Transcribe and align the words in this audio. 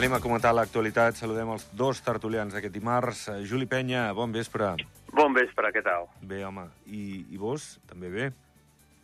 Anem 0.00 0.14
a 0.16 0.18
comentar 0.24 0.54
l'actualitat. 0.56 1.18
Saludem 1.20 1.50
els 1.52 1.66
dos 1.76 1.98
tertulians 2.00 2.54
d'aquest 2.56 2.72
dimarts. 2.72 3.18
Eh, 3.28 3.42
Juli 3.44 3.66
Penya, 3.68 4.06
bon 4.16 4.32
vespre. 4.32 4.70
Bon 5.12 5.34
vespre, 5.36 5.68
què 5.74 5.82
tal? 5.84 6.06
Bé, 6.24 6.38
home. 6.48 6.62
I, 6.88 7.02
i 7.28 7.36
vos, 7.36 7.66
també 7.90 8.08
bé? 8.08 8.30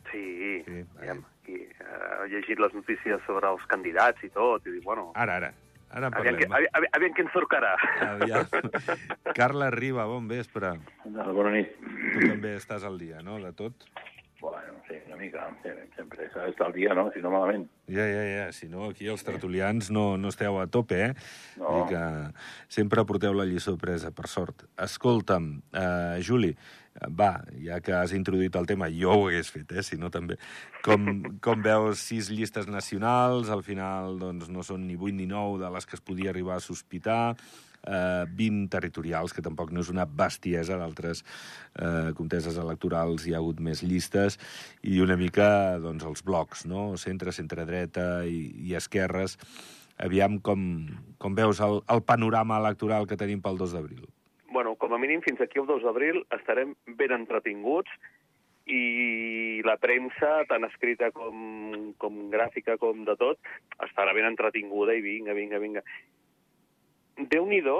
Sí, 0.09 0.22
Sí, 0.64 0.78
aquí, 1.05 1.59
eh, 1.66 2.00
he 2.24 2.30
llegit 2.32 2.64
les 2.64 2.72
notícies 2.72 3.20
sobre 3.28 3.50
els 3.52 3.69
candidats 3.69 4.24
i 4.24 4.32
tot, 4.32 4.64
i 4.64 4.72
dic, 4.78 4.86
bueno, 4.88 5.10
Ara, 5.12 5.36
ara. 5.36 5.52
Ara 5.91 6.09
en 6.09 6.16
aviam, 6.16 6.41
que, 6.41 6.48
parlem. 6.48 6.72
aviam, 6.72 6.88
aviam, 6.97 7.12
què 7.19 7.27
ens 7.27 7.36
surcarà. 7.36 7.74
Aviam. 8.06 8.48
Carla 9.42 9.69
Riba, 9.77 10.08
bon 10.08 10.33
vespre. 10.33 10.78
Bona 11.05 11.52
nit. 11.58 11.77
Tu 12.14 12.24
també 12.24 12.56
estàs 12.56 12.88
al 12.88 12.97
dia, 12.97 13.20
no?, 13.20 13.36
de 13.44 13.52
tot? 13.52 13.84
Una 15.16 15.25
mica. 15.25 15.47
Sí, 15.62 15.70
sempre 15.97 16.27
s'ha 16.29 16.45
d'estar 16.45 16.66
al 16.69 16.75
dia, 16.75 16.95
no? 16.95 17.06
Si 17.15 17.23
no, 17.25 17.30
malament. 17.33 17.65
Ja, 17.88 18.05
ja, 18.05 18.25
ja. 18.29 18.47
Si 18.52 18.69
no, 18.69 18.91
aquí 18.91 19.09
els 19.09 19.25
tertulians 19.25 19.89
no, 19.95 20.05
no 20.20 20.28
esteu 20.28 20.59
a 20.61 20.67
tope, 20.69 20.98
eh? 21.09 21.12
No. 21.56 21.70
Dir 21.72 21.95
que 21.95 22.03
sempre 22.77 23.05
porteu 23.09 23.33
la 23.33 23.47
lliçó 23.48 23.78
presa, 23.81 24.12
per 24.12 24.28
sort. 24.28 24.67
Escolta'm, 24.84 25.48
uh, 25.72 26.19
Juli, 26.20 26.53
va, 27.17 27.31
ja 27.64 27.81
que 27.84 27.94
has 27.97 28.12
introduït 28.17 28.56
el 28.61 28.69
tema, 28.69 28.91
jo 28.92 29.14
ho 29.14 29.27
hagués 29.31 29.48
fet, 29.53 29.72
eh, 29.72 29.84
si 29.87 29.97
no 30.00 30.12
també. 30.12 30.37
Com, 30.84 31.09
com 31.44 31.64
veus 31.64 32.05
sis 32.11 32.28
llistes 32.28 32.69
nacionals, 32.69 33.48
al 33.48 33.64
final 33.64 34.19
doncs, 34.20 34.50
no 34.53 34.64
són 34.67 34.84
ni 34.84 35.00
8 35.00 35.17
ni 35.17 35.31
9 35.33 35.62
de 35.64 35.72
les 35.72 35.89
que 35.89 35.97
es 35.97 36.05
podia 36.05 36.33
arribar 36.34 36.61
a 36.61 36.64
sospitar, 36.64 37.37
eh, 37.87 38.27
20 38.39 38.69
territorials, 38.73 39.33
que 39.33 39.45
tampoc 39.45 39.73
no 39.73 39.84
és 39.84 39.91
una 39.92 40.06
bestiesa, 40.06 40.79
d'altres 40.81 41.23
eh, 41.79 42.12
conteses 42.19 42.59
electorals 42.62 43.27
hi 43.27 43.34
ha 43.34 43.41
hagut 43.41 43.62
més 43.62 43.83
llistes, 43.87 44.39
i 44.83 45.01
una 45.05 45.17
mica 45.17 45.78
doncs, 45.83 46.05
els 46.05 46.25
blocs, 46.27 46.67
no? 46.67 46.93
centre, 47.01 47.33
centre-dreta 47.33 48.27
i, 48.27 48.51
i 48.69 48.77
esquerres. 48.78 49.39
Aviam 50.03 50.41
com, 50.45 50.61
com 51.23 51.39
veus 51.39 51.62
el, 51.65 51.81
el 51.89 52.03
panorama 52.05 52.61
electoral 52.61 53.09
que 53.09 53.17
tenim 53.17 53.41
pel 53.41 53.56
2 53.56 53.78
d'abril. 53.78 54.05
Bueno, 54.53 54.75
com 54.77 54.93
a 54.93 55.00
mínim 55.00 55.23
fins 55.25 55.41
aquí 55.41 55.61
el 55.61 55.67
2 55.69 55.83
d'abril 55.84 56.23
estarem 56.37 56.77
ben 57.00 57.12
entretinguts 57.17 57.93
i 58.67 59.62
la 59.65 59.77
premsa, 59.78 60.43
tant 60.50 60.67
escrita 60.67 61.12
com, 61.15 61.95
com 62.03 62.19
gràfica 62.33 62.77
com 62.83 63.05
de 63.06 63.15
tot, 63.21 63.39
estarà 63.87 64.15
ben 64.17 64.27
entretinguda 64.27 64.97
i 64.97 65.05
vinga, 65.05 65.37
vinga, 65.39 65.61
vinga. 65.62 65.84
Déu-n'hi-do 67.17 67.78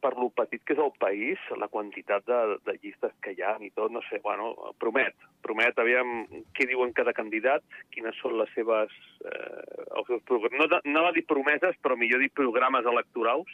per 0.00 0.14
lo 0.14 0.28
petit 0.30 0.62
que 0.64 0.76
és 0.76 0.80
el 0.80 0.92
país, 1.02 1.40
la 1.58 1.68
quantitat 1.72 2.26
de, 2.28 2.58
de 2.66 2.74
llistes 2.78 3.14
que 3.24 3.32
hi 3.34 3.42
ha 3.42 3.56
i 3.64 3.70
tot, 3.74 3.90
no 3.90 4.02
sé, 4.06 4.20
bueno, 4.22 4.52
promet, 4.78 5.16
promet, 5.42 5.78
aviam 5.82 6.22
què 6.54 6.68
diuen 6.70 6.94
cada 6.94 7.14
candidat, 7.16 7.64
quines 7.94 8.16
són 8.22 8.38
les 8.38 8.52
seves... 8.54 8.94
Eh, 9.26 9.86
els 9.98 10.12
seus 10.12 10.52
no, 10.54 10.68
no 10.68 11.02
va 11.02 11.12
dir 11.16 11.26
promeses, 11.26 11.74
però 11.82 11.98
millor 11.98 12.22
dir 12.22 12.30
programes 12.30 12.86
electorals, 12.86 13.50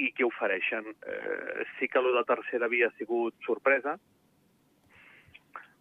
i 0.00 0.10
què 0.16 0.24
ofereixen. 0.24 0.86
Eh, 1.04 1.64
sí 1.78 1.88
que 1.88 2.00
el 2.00 2.12
de 2.14 2.24
tercera 2.28 2.70
via 2.72 2.88
ha 2.88 2.96
sigut 2.98 3.34
sorpresa, 3.44 3.96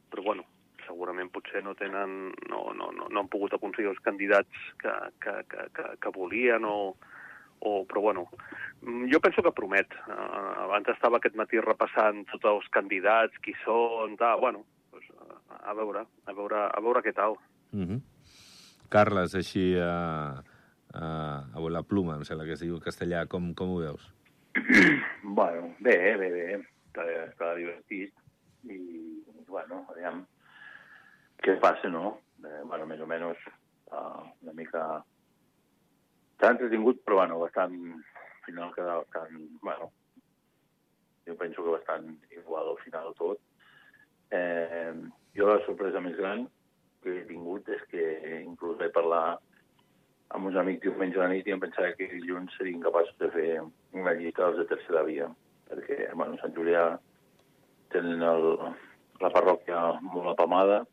però 0.09 0.25
bueno, 0.25 0.45
segurament 0.87 1.29
potser 1.31 1.61
no 1.63 1.75
tenen, 1.77 2.33
no, 2.49 2.63
no, 2.75 2.89
no, 2.95 3.07
no 3.07 3.21
han 3.21 3.31
pogut 3.31 3.53
aconseguir 3.55 3.91
els 3.93 4.01
candidats 4.03 4.67
que, 4.81 4.95
que, 5.23 5.35
que, 5.51 5.69
que, 5.77 5.87
que 6.01 6.13
volien 6.15 6.65
o, 6.65 6.95
o, 7.59 7.85
però 7.85 8.01
bueno, 8.01 8.27
mm, 8.81 9.09
jo 9.11 9.19
penso 9.23 9.43
que 9.43 9.55
promet. 9.55 9.95
Uh, 10.07 10.65
abans 10.65 10.89
estava 10.93 11.19
aquest 11.19 11.35
matí 11.35 11.59
repassant 11.63 12.25
tots 12.31 12.51
els 12.51 12.69
candidats, 12.75 13.35
qui 13.43 13.55
són, 13.65 14.15
tal, 14.19 14.39
bueno, 14.39 14.63
pues, 14.91 15.09
uh, 15.15 15.39
a 15.59 15.75
veure, 15.77 16.05
a 16.25 16.35
veure, 16.37 16.63
a 16.69 16.81
veure 16.85 17.03
què 17.05 17.13
tal. 17.15 17.37
Mm 17.71 17.85
-hmm. 17.85 18.01
Carles, 18.89 19.35
així 19.35 19.77
a, 19.77 20.41
a, 20.93 21.05
a 21.53 21.69
la 21.69 21.83
pluma, 21.83 22.15
em 22.15 22.23
sembla 22.23 22.45
que 22.45 22.53
es 22.53 22.63
diu 22.63 22.75
en 22.75 22.81
castellà, 22.81 23.27
com, 23.27 23.53
com 23.53 23.75
ho 23.75 23.79
veus? 23.79 24.13
Bueno, 25.39 25.75
bé, 25.79 26.17
bé, 26.17 26.29
bé. 26.31 26.45
Està, 26.89 27.03
està 27.27 27.55
divertit. 27.55 28.13
I, 28.63 28.77
bueno, 29.47 29.85
aviam 29.89 30.25
què 31.43 31.55
passa, 31.61 31.87
no? 31.87 32.17
Eh, 32.43 32.63
bueno, 32.65 32.85
més 32.89 33.01
o 33.01 33.07
menys 33.07 33.37
uh, 33.91 34.25
una 34.41 34.53
mica... 34.53 35.03
S'ha 36.39 36.53
entretingut, 36.55 37.03
però, 37.03 37.21
bueno, 37.23 37.39
bastant... 37.43 37.75
Al 38.15 38.45
final 38.45 38.71
queda 38.73 39.01
bastant... 39.01 39.41
Bueno, 39.61 39.91
jo 41.27 41.35
penso 41.37 41.63
que 41.63 41.75
bastant 41.75 42.07
igual 42.31 42.71
al 42.71 42.79
final 42.83 43.13
tot. 43.17 43.41
Eh, 44.31 44.93
jo 45.37 45.49
la 45.49 45.59
sorpresa 45.65 46.01
més 46.01 46.15
gran 46.17 46.47
que 47.03 47.13
he 47.19 47.27
tingut 47.27 47.69
és 47.73 47.83
que 47.91 48.05
inclús 48.39 48.79
vaig 48.79 48.91
parlar 48.95 49.23
amb 50.35 50.49
uns 50.49 50.57
amics 50.61 50.83
diumenge 50.83 51.17
a 51.19 51.25
la 51.25 51.33
nit 51.33 51.47
i 51.47 51.53
em 51.55 51.61
pensava 51.61 51.93
que 51.97 52.09
dilluns 52.11 52.55
serien 52.57 52.83
capaços 52.83 53.15
de 53.21 53.29
fer 53.33 53.49
una 53.97 54.13
llista 54.17 54.45
dels 54.45 54.59
de 54.61 54.67
tercera 54.73 55.03
via, 55.07 55.29
perquè, 55.69 55.97
bueno, 56.13 56.37
Sant 56.41 56.53
Julià 56.57 56.83
tenen 57.93 58.21
el, 58.25 58.49
la 59.23 59.31
parròquia 59.33 59.81
molt 60.05 60.33
apamada 60.33 60.83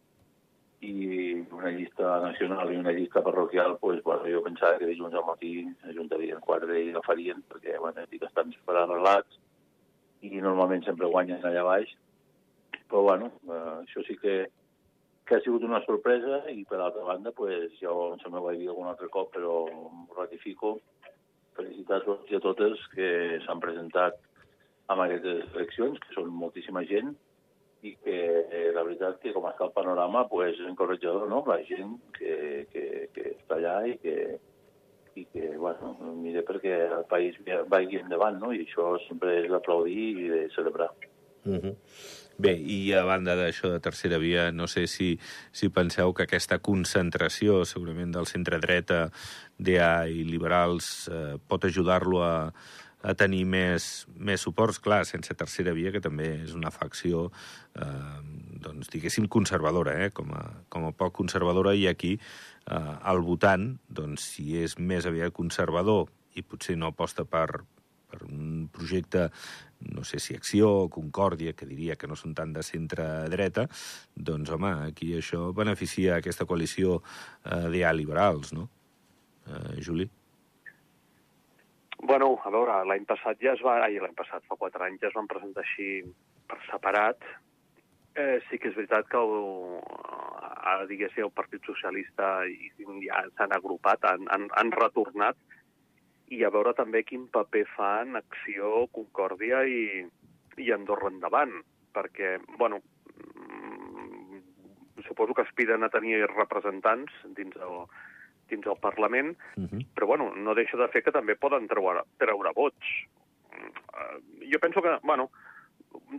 i 0.84 1.46
una 1.56 1.70
llista 1.72 2.18
nacional 2.20 2.72
i 2.72 2.76
una 2.76 2.92
llista 2.92 3.22
parroquial, 3.24 3.78
pues, 3.80 4.02
bueno, 4.04 4.28
jo 4.28 4.42
pensava 4.44 4.78
que 4.78 4.90
dilluns 4.90 5.14
al 5.14 5.24
matí 5.24 5.52
ajuntarien 5.88 6.42
quatre 6.44 6.82
i 6.82 6.92
la 6.92 7.02
farien, 7.06 7.40
perquè, 7.48 7.78
bueno, 7.80 8.04
dic 8.10 8.26
estan 8.28 8.52
superarrelats 8.52 9.40
i 10.22 10.36
normalment 10.42 10.84
sempre 10.84 11.08
guanyen 11.08 11.44
allà 11.44 11.64
baix, 11.64 11.96
però, 12.86 13.02
bueno, 13.08 13.32
eh, 13.48 13.74
això 13.86 14.04
sí 14.06 14.18
que 14.20 14.44
que 15.26 15.34
ha 15.34 15.42
sigut 15.42 15.64
una 15.66 15.80
sorpresa 15.82 16.44
i, 16.52 16.62
per 16.70 16.78
altra 16.78 17.02
banda, 17.02 17.32
pues, 17.34 17.72
jo 17.80 18.12
em 18.12 18.20
sembla 18.22 18.44
que 18.44 18.52
ho 18.52 18.58
dir 18.60 18.68
algun 18.70 18.90
altre 18.92 19.08
cop, 19.10 19.32
però 19.34 19.64
ho 19.66 19.88
ratifico. 20.14 20.76
Felicitats 21.56 22.06
a 22.06 22.12
tots 22.12 22.30
i 22.30 22.38
a 22.38 22.42
totes 22.44 22.84
que 22.92 23.08
s'han 23.42 23.62
presentat 23.64 24.20
en 24.92 25.02
aquestes 25.02 25.48
eleccions, 25.56 25.98
que 26.04 26.14
són 26.14 26.30
moltíssima 26.30 26.84
gent, 26.86 27.16
i 27.82 27.92
que 28.02 28.16
eh, 28.50 28.68
la 28.74 28.82
veritat 28.86 29.20
que 29.22 29.32
com 29.34 29.46
està 29.50 29.66
el 29.68 29.74
panorama 29.76 30.24
pues, 30.30 30.56
és 30.56 30.68
encorretjador, 30.70 31.28
no? 31.30 31.42
La 31.46 31.60
gent 31.68 31.96
que, 32.16 32.66
que, 32.72 32.84
que 33.14 33.32
està 33.34 33.58
allà 33.58 33.76
i 33.90 33.96
que, 34.02 34.16
i 35.16 35.26
que, 35.32 35.50
bueno, 35.60 35.94
mire 36.16 36.44
perquè 36.46 36.76
el 36.86 37.04
país 37.10 37.36
vagi 37.68 38.00
endavant, 38.00 38.40
no? 38.42 38.52
I 38.52 38.64
això 38.66 38.94
sempre 39.06 39.40
és 39.42 39.50
d'aplaudir 39.52 40.06
i 40.24 40.30
de 40.32 40.46
celebrar. 40.56 40.92
Uh 41.46 41.60
-huh. 41.60 41.76
Bé, 42.36 42.52
i 42.52 42.92
a 42.92 43.02
banda 43.08 43.32
d'això 43.32 43.70
de 43.72 43.80
tercera 43.80 44.18
via, 44.20 44.50
no 44.52 44.66
sé 44.68 44.86
si, 44.86 45.18
si 45.52 45.70
penseu 45.72 46.12
que 46.12 46.26
aquesta 46.26 46.58
concentració, 46.58 47.64
segurament 47.64 48.12
del 48.12 48.26
centre-dreta, 48.26 49.10
DA 49.56 50.06
i 50.12 50.24
liberals, 50.28 51.08
eh, 51.08 51.38
pot 51.48 51.64
ajudar-lo 51.64 52.20
a, 52.22 52.52
a 53.06 53.14
tenir 53.14 53.44
més, 53.46 54.06
més 54.18 54.42
suports, 54.42 54.80
clar, 54.82 55.04
sense 55.06 55.34
tercera 55.38 55.74
via, 55.76 55.92
que 55.94 56.02
també 56.02 56.26
és 56.40 56.56
una 56.58 56.72
facció, 56.74 57.28
eh, 57.78 58.18
doncs, 58.66 58.90
diguéssim, 58.90 59.28
conservadora, 59.30 59.94
eh, 60.02 60.10
com, 60.14 60.32
a, 60.34 60.42
com 60.72 60.88
a 60.88 60.92
poc 60.96 61.14
conservadora, 61.20 61.76
i 61.78 61.86
aquí 61.90 62.16
eh, 62.18 62.96
el 63.12 63.22
votant, 63.26 63.70
doncs, 63.86 64.26
si 64.34 64.56
és 64.58 64.78
més 64.78 65.06
aviat 65.06 65.34
conservador 65.36 66.10
i 66.34 66.42
potser 66.42 66.76
no 66.80 66.90
aposta 66.90 67.24
per, 67.24 67.62
per 68.10 68.24
un 68.26 68.66
projecte, 68.74 69.28
no 69.92 70.02
sé 70.08 70.18
si 70.18 70.34
Acció 70.34 70.72
o 70.82 70.90
Concòrdia, 70.90 71.54
que 71.54 71.68
diria 71.68 71.98
que 72.00 72.10
no 72.10 72.18
són 72.18 72.34
tant 72.34 72.52
de 72.56 72.66
centre-dreta, 72.66 73.68
doncs, 74.16 74.50
home, 74.50 74.72
aquí 74.90 75.14
això 75.14 75.52
beneficia 75.54 76.18
aquesta 76.18 76.48
coalició 76.48 76.98
eh, 76.98 77.66
d'IA 77.70 77.94
liberals, 77.94 78.54
no? 78.56 78.70
Eh, 79.46 79.78
Juli? 79.78 80.10
Bueno, 82.02 82.36
a 82.44 82.50
veure, 82.52 82.82
l'any 82.84 83.06
passat 83.08 83.40
ja 83.42 83.54
es 83.56 83.62
va... 83.64 83.78
Ai, 83.86 83.98
l'any 84.02 84.14
passat, 84.18 84.44
fa 84.48 84.58
quatre 84.60 84.84
anys, 84.84 85.00
ja 85.02 85.08
es 85.10 85.16
van 85.16 85.28
presentar 85.30 85.64
així 85.64 86.02
per 86.50 86.58
separat. 86.68 87.24
Eh, 88.16 88.38
sí 88.48 88.58
que 88.60 88.70
és 88.70 88.76
veritat 88.76 89.08
que 89.12 89.20
el, 89.20 89.34
ara, 90.66 90.86
diguéssim, 90.88 91.26
el 91.26 91.34
Partit 91.36 91.64
Socialista 91.68 92.30
i 92.48 92.70
ja 93.04 93.22
s'han 93.36 93.52
agrupat, 93.56 94.04
han, 94.08 94.24
han, 94.32 94.48
han 94.56 94.72
retornat, 94.76 95.38
i 96.32 96.42
a 96.42 96.50
veure 96.50 96.72
també 96.74 97.04
quin 97.06 97.28
paper 97.32 97.64
fan 97.76 98.18
Acció, 98.18 98.86
Concòrdia 98.96 99.62
i, 99.68 100.02
i 100.58 100.72
Andorra 100.74 101.12
endavant, 101.12 101.54
perquè, 101.94 102.36
bueno, 102.58 102.80
mm, 103.36 104.40
suposo 105.06 105.36
que 105.36 105.44
aspiren 105.46 105.86
a 105.86 105.92
tenir 105.92 106.24
representants 106.32 107.14
dins 107.38 107.56
el, 107.62 107.84
dins 108.50 108.66
el 108.66 108.78
Parlament, 108.80 109.36
Uh 109.56 109.64
-huh. 109.64 109.86
però 109.94 110.06
bueno, 110.06 110.34
no 110.34 110.54
deixa 110.54 110.76
de 110.76 110.88
fer 110.88 111.02
que 111.02 111.12
també 111.12 111.36
poden 111.36 111.66
treure, 111.68 112.02
treure 112.18 112.52
vots. 112.54 112.86
Uh, 113.52 114.20
jo 114.52 114.58
penso 114.60 114.82
que, 114.82 114.98
bueno, 115.02 115.30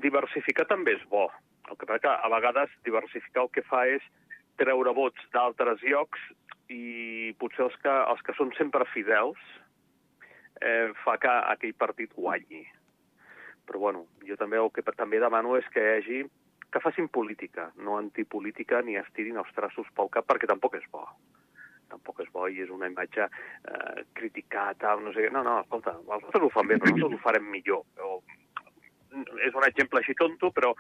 diversificar 0.02 0.66
també 0.68 0.94
és 0.94 1.04
bo. 1.10 1.32
El 1.70 1.78
que 1.78 1.86
passa 1.86 2.00
que 2.00 2.08
a 2.08 2.30
vegades 2.30 2.70
diversificar 2.84 3.44
el 3.44 3.52
que 3.52 3.62
fa 3.62 3.88
és 3.88 4.02
treure 4.58 4.94
vots 4.94 5.20
d'altres 5.34 5.82
llocs 5.84 6.20
i 6.70 7.36
potser 7.40 7.66
els 7.66 7.76
que, 7.84 7.90
els 7.90 8.22
que 8.22 8.34
són 8.34 8.52
sempre 8.58 8.86
fidels 8.94 9.40
eh, 10.62 10.92
fa 11.04 11.18
que 11.18 11.28
aquell 11.54 11.74
partit 11.74 12.14
guanyi. 12.16 12.66
Però 13.68 13.80
bueno, 13.80 14.06
jo 14.26 14.36
també 14.40 14.58
el 14.58 14.72
que 14.72 14.82
també 14.96 15.20
demano 15.20 15.58
és 15.58 15.68
que 15.74 15.84
hi 15.84 15.98
hagi 15.98 16.20
que 16.72 16.82
facin 16.84 17.08
política, 17.08 17.72
no 17.78 17.98
antipolítica 17.98 18.82
ni 18.84 18.98
estirin 19.00 19.38
els 19.40 19.52
traços 19.56 19.88
pel 19.96 20.10
cap, 20.12 20.28
perquè 20.28 20.48
tampoc 20.50 20.76
és 20.76 20.88
bo. 20.92 21.06
Tampoc 21.92 22.22
és 22.24 22.32
bo 22.34 22.48
i 22.48 22.62
és 22.64 22.72
una 22.74 22.90
imatge 22.92 23.28
eh, 23.28 24.04
criticar, 24.18 24.70
tal, 24.82 25.04
no 25.04 25.14
sé 25.14 25.26
què. 25.26 25.34
No, 25.34 25.44
no, 25.48 25.60
escolta, 25.64 25.96
els 26.02 26.28
altres 26.28 26.48
ho 26.48 26.52
fan 26.54 26.70
bé, 26.72 26.80
però 26.82 26.94
nosaltres 26.94 27.20
ho 27.20 27.24
farem 27.24 27.50
millor. 27.54 27.84
O, 28.04 28.22
és 29.46 29.56
un 29.56 29.68
exemple 29.68 30.02
així 30.02 30.16
tonto, 30.18 30.52
però, 30.56 30.74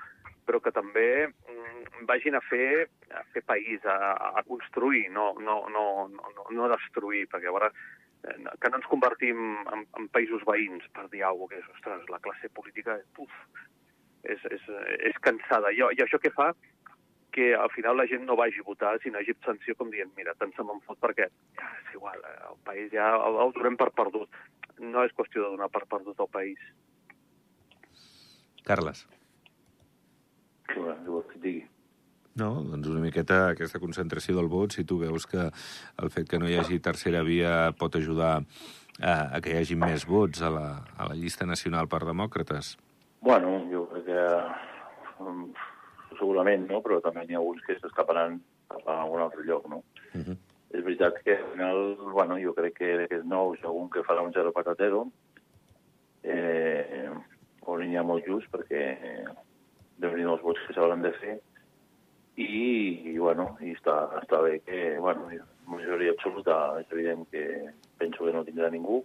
però 0.47 0.61
que 0.63 0.73
també 0.75 1.07
mm, 1.27 2.07
vagin 2.09 2.37
a 2.37 2.43
fer, 2.49 2.87
a 3.11 3.23
fer 3.33 3.43
país, 3.47 3.85
a, 3.85 4.15
a 4.39 4.43
construir, 4.47 5.07
no, 5.13 5.31
no, 5.43 5.61
no, 5.73 5.85
no, 6.11 6.49
no 6.51 6.67
a 6.67 6.73
destruir, 6.75 7.25
perquè 7.31 7.49
llavors 7.49 7.75
eh, 8.27 8.37
que 8.61 8.71
no 8.71 8.81
ens 8.81 8.91
convertim 8.91 9.41
en, 9.73 9.87
en 9.99 10.09
països 10.13 10.45
veïns 10.47 10.85
per 10.95 11.07
dir 11.13 11.23
alguna 11.23 11.55
cosa, 11.55 11.55
que 11.55 11.63
és, 11.63 11.73
ostres, 11.77 12.09
la 12.13 12.23
classe 12.23 12.51
política, 12.55 12.99
uf, 13.23 13.37
és, 14.27 14.43
és, 14.51 14.71
és 15.11 15.21
cansada. 15.23 15.71
I, 15.71 15.83
I 15.95 16.03
això 16.03 16.19
què 16.21 16.33
fa? 16.35 16.51
Que 17.37 17.51
al 17.53 17.69
final 17.69 17.99
la 17.99 18.07
gent 18.09 18.23
no 18.25 18.35
vagi 18.39 18.63
a 18.63 18.65
votar, 18.65 18.95
sinó 19.03 19.19
hagi 19.19 19.35
abstenció 19.35 19.75
com 19.77 19.91
dient, 19.93 20.09
mira, 20.17 20.33
tant 20.41 20.49
se 20.55 20.65
me'n 20.65 20.81
fot 20.87 20.97
perquè 21.03 21.27
ja, 21.29 21.67
és 21.83 21.91
igual, 21.93 22.17
eh, 22.25 22.37
el 22.49 22.57
país 22.65 22.89
ja 22.89 23.11
el, 23.13 23.37
el 23.43 23.53
donem 23.53 23.77
per 23.77 23.91
perdut. 23.93 24.39
No 24.81 25.05
és 25.05 25.13
qüestió 25.13 25.43
de 25.43 25.51
donar 25.53 25.69
per 25.69 25.83
perdut 25.85 26.25
el 26.25 26.31
país. 26.33 26.63
Carles. 28.65 29.05
Què 30.67 30.81
vols 30.81 31.29
que 31.29 31.43
digui? 31.43 31.67
No, 32.37 32.49
doncs 32.61 32.89
una 32.91 33.01
miqueta 33.01 33.37
aquesta 33.53 33.79
concentració 33.81 34.35
del 34.37 34.49
vot, 34.51 34.75
si 34.75 34.83
tu 34.85 34.99
veus 35.01 35.25
que 35.29 35.47
el 35.47 36.11
fet 36.13 36.27
que 36.29 36.37
no 36.41 36.49
hi 36.49 36.57
hagi 36.59 36.77
tercera 36.83 37.23
via 37.25 37.71
pot 37.77 37.95
ajudar 37.97 38.33
a, 38.37 39.13
a 39.37 39.39
que 39.41 39.53
hi 39.53 39.61
hagi 39.61 39.77
més 39.79 40.05
vots 40.09 40.43
a 40.45 40.51
la, 40.53 40.67
a 40.97 41.09
la 41.09 41.17
llista 41.17 41.47
nacional 41.49 41.89
per 41.89 42.03
demòcrates. 42.05 42.75
Bueno, 43.25 43.55
jo 43.71 43.87
crec 43.89 44.05
que 44.11 44.21
segurament, 46.19 46.67
no? 46.69 46.81
però 46.85 46.99
també 47.01 47.25
n'hi 47.25 47.37
ha 47.37 47.41
alguns 47.41 47.63
que 47.65 47.77
s'escaparan 47.79 48.39
cap 48.71 48.87
a 48.87 49.01
algun 49.03 49.23
altre 49.23 49.43
lloc, 49.47 49.67
no? 49.69 49.83
Uh 50.13 50.21
-huh. 50.21 50.37
És 50.75 50.83
veritat 50.83 51.21
que 51.23 51.37
al 51.37 51.51
final, 51.53 51.95
bueno, 52.13 52.37
jo 52.43 52.53
crec 52.53 52.73
que 52.77 52.97
d'aquests 52.97 53.25
nous, 53.25 53.63
algun 53.63 53.89
que 53.89 54.03
farà 54.03 54.21
un 54.21 54.33
zero 54.33 54.51
patatero, 54.51 55.07
eh, 56.23 57.09
o 57.61 57.77
n'hi 57.77 57.95
ha 57.97 58.03
molt 58.03 58.25
just, 58.25 58.49
perquè 58.51 58.83
eh, 59.01 59.25
venir 59.97 60.27
els 60.27 60.41
vots 60.41 60.59
que 60.67 60.73
s'hauran 60.73 61.01
de 61.01 61.11
fer, 61.11 61.39
i, 62.37 63.11
i 63.11 63.17
bueno, 63.17 63.57
i 63.61 63.73
està, 63.73 63.95
està 64.21 64.41
bé 64.45 64.59
que, 64.65 64.97
bueno, 64.99 65.29
majoria 65.65 66.13
absoluta, 66.13 66.79
és 66.81 66.91
evident 66.91 67.25
que 67.31 67.71
penso 67.97 68.25
que 68.25 68.33
no 68.33 68.45
tindrà 68.45 68.69
ningú, 68.69 69.01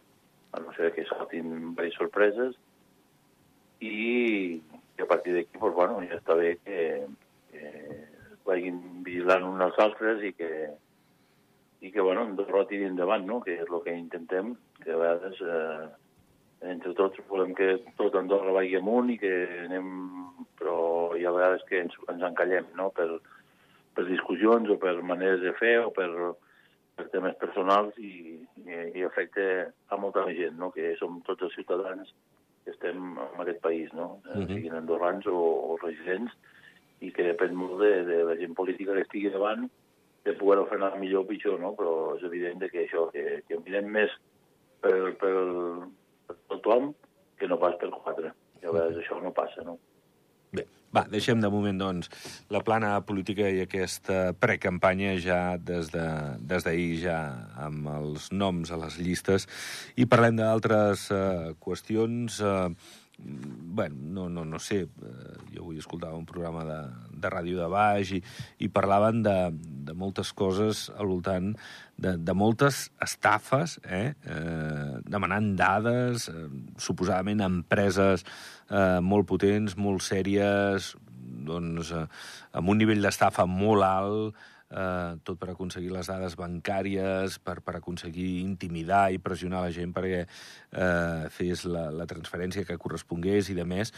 a 0.52 0.60
no 0.60 0.74
ser 0.76 0.92
que 0.92 1.06
saltin 1.08 1.48
diverses 1.70 1.96
sorpreses, 1.96 2.58
i, 3.80 4.60
a 5.02 5.08
partir 5.10 5.34
d'aquí, 5.34 5.58
doncs, 5.58 5.74
bueno, 5.76 6.00
ja 6.08 6.18
està 6.18 6.36
bé 6.38 6.54
que, 6.64 6.78
que 7.52 7.72
vagin 8.46 8.78
vigilant 9.06 9.46
uns 9.48 9.66
als 9.66 9.80
altres 9.82 10.22
i 10.26 10.32
que, 10.38 10.52
i 11.82 11.90
que, 11.90 12.00
bueno, 12.00 12.22
Andorra 12.26 12.64
tiri 12.70 12.86
endavant, 12.86 13.26
no?, 13.26 13.40
que 13.42 13.56
és 13.58 13.68
el 13.68 13.82
que 13.84 13.96
intentem, 13.96 14.54
que 14.82 14.94
a 14.94 15.00
vegades 15.00 15.42
eh, 15.42 15.88
entre 16.72 16.94
tots 16.98 17.18
volem 17.30 17.54
que 17.58 17.74
tot 17.98 18.14
Andorra 18.18 18.54
vagi 18.54 18.78
amunt 18.78 19.10
i 19.14 19.18
que 19.22 19.34
anem... 19.66 19.92
però 20.62 21.10
hi 21.18 21.24
ha 21.26 21.32
vegades 21.34 21.64
que 21.66 21.80
ens, 21.82 21.94
ens 22.12 22.22
encallem, 22.28 22.68
no?, 22.78 22.90
per, 22.94 23.08
per 23.96 24.06
discussions 24.06 24.70
o 24.70 24.78
per 24.78 24.94
maneres 25.02 25.42
de 25.42 25.52
fer 25.58 25.74
o 25.82 25.90
per, 25.94 26.08
per 26.94 27.08
temes 27.10 27.34
personals 27.40 27.98
i, 27.98 28.38
i, 28.62 28.76
i 29.00 29.02
afecta 29.02 29.48
a 29.90 29.98
molta 29.98 30.28
gent, 30.30 30.54
no?, 30.60 30.70
que 30.70 30.94
som 31.00 31.18
tots 31.26 31.48
els 31.48 31.58
ciutadans 31.58 32.14
que 32.64 32.70
estem 32.70 32.98
en 33.18 33.40
aquest 33.42 33.60
país, 33.60 33.92
no?, 33.92 34.22
uh 34.24 34.34
-huh. 34.34 34.46
siguin 34.46 34.74
andorrans 34.78 35.26
o, 35.26 35.38
o 35.72 35.78
residents, 35.82 36.32
i 37.00 37.10
que 37.10 37.26
depèn 37.26 37.54
molt 37.58 37.80
de, 37.80 37.92
de 38.06 38.18
la 38.24 38.36
gent 38.38 38.54
política 38.54 38.94
que 38.94 39.02
estigui 39.06 39.30
davant 39.30 39.68
de 40.24 40.32
poder-ho 40.38 40.66
fer 40.70 40.78
anar 40.78 40.98
millor 40.98 41.24
o 41.24 41.26
pitjor, 41.26 41.58
no? 41.60 41.72
Però 41.78 42.16
és 42.16 42.22
evident 42.28 42.62
que 42.70 42.84
això, 42.84 43.08
que, 43.10 43.42
que 43.48 43.58
mirem 43.64 43.88
més 43.90 44.10
per, 44.80 45.14
per, 45.18 45.32
per 46.28 46.36
tothom 46.52 46.92
que 47.38 47.48
no 47.50 47.58
pas 47.58 47.74
per 47.80 47.90
quatre. 47.90 48.30
I 48.62 48.66
a 48.66 48.70
vegades 48.70 49.00
això 49.02 49.18
no 49.22 49.34
passa, 49.34 49.64
no? 49.66 49.78
Va, 50.92 51.06
deixem 51.08 51.40
de 51.40 51.48
moment, 51.48 51.78
doncs, 51.80 52.10
la 52.52 52.60
plana 52.64 52.92
política 53.08 53.48
i 53.48 53.62
aquesta 53.64 54.34
precampanya 54.36 55.14
ja 55.24 55.40
des 55.56 55.88
d'ahir 55.92 56.90
de, 56.92 56.98
ja 57.00 57.18
amb 57.64 57.88
els 57.94 58.28
noms 58.32 58.72
a 58.72 58.80
les 58.82 58.98
llistes. 59.00 59.48
I 59.96 60.04
parlem 60.06 60.40
d'altres 60.40 61.08
uh, 61.14 61.54
qüestions... 61.60 62.42
Uh, 62.44 62.98
bueno, 63.24 63.96
no, 63.96 64.28
no, 64.28 64.44
no 64.44 64.58
sé, 64.58 64.82
jo 65.54 65.62
avui 65.62 65.78
escoltava 65.80 66.18
un 66.18 66.26
programa 66.28 66.64
de, 66.68 66.80
de 67.22 67.30
ràdio 67.32 67.60
de 67.60 67.68
baix 67.72 68.10
i, 68.18 68.20
i 68.60 68.68
parlaven 68.68 69.22
de, 69.24 69.36
de 69.88 69.94
moltes 69.96 70.32
coses 70.36 70.88
al 70.96 71.08
voltant 71.08 71.52
de, 71.96 72.16
de 72.18 72.34
moltes 72.36 72.84
estafes, 73.02 73.78
eh? 73.84 74.12
eh 74.26 75.00
demanant 75.08 75.52
dades, 75.56 76.28
eh, 76.28 76.46
suposadament 76.76 77.44
empreses 77.46 78.26
eh, 78.68 79.00
molt 79.00 79.28
potents, 79.30 79.78
molt 79.78 80.04
sèries, 80.04 80.92
doncs, 81.46 81.92
eh, 81.96 82.06
amb 82.58 82.74
un 82.74 82.82
nivell 82.82 83.02
d'estafa 83.04 83.46
molt 83.48 83.86
alt, 83.86 84.42
eh, 84.72 85.14
tot 85.24 85.38
per 85.40 85.52
aconseguir 85.52 85.92
les 85.92 86.08
dades 86.08 86.36
bancàries, 86.38 87.38
per, 87.44 87.60
per 87.64 87.76
aconseguir 87.78 88.40
intimidar 88.42 89.10
i 89.12 89.20
pressionar 89.22 89.62
la 89.66 89.72
gent 89.74 89.92
perquè 89.94 90.24
eh, 90.24 91.28
fes 91.32 91.66
la, 91.68 91.88
la 91.94 92.08
transferència 92.10 92.66
que 92.68 92.80
correspongués 92.80 93.52
i 93.52 93.58
de 93.58 93.66
més. 93.68 93.92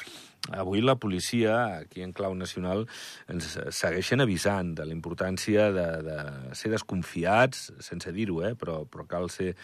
Avui 0.52 0.82
la 0.84 0.98
policia, 1.00 1.54
aquí 1.86 2.02
en 2.04 2.12
clau 2.12 2.34
nacional, 2.36 2.84
ens 3.32 3.54
segueixen 3.72 4.20
avisant 4.20 4.74
de 4.76 4.84
la 4.84 4.92
importància 4.92 5.70
de, 5.72 5.86
de 6.04 6.18
ser 6.58 6.74
desconfiats, 6.74 7.70
sense 7.84 8.12
dir-ho, 8.12 8.42
eh, 8.44 8.52
però, 8.58 8.82
però 8.84 9.08
cal 9.08 9.30
ser 9.32 9.54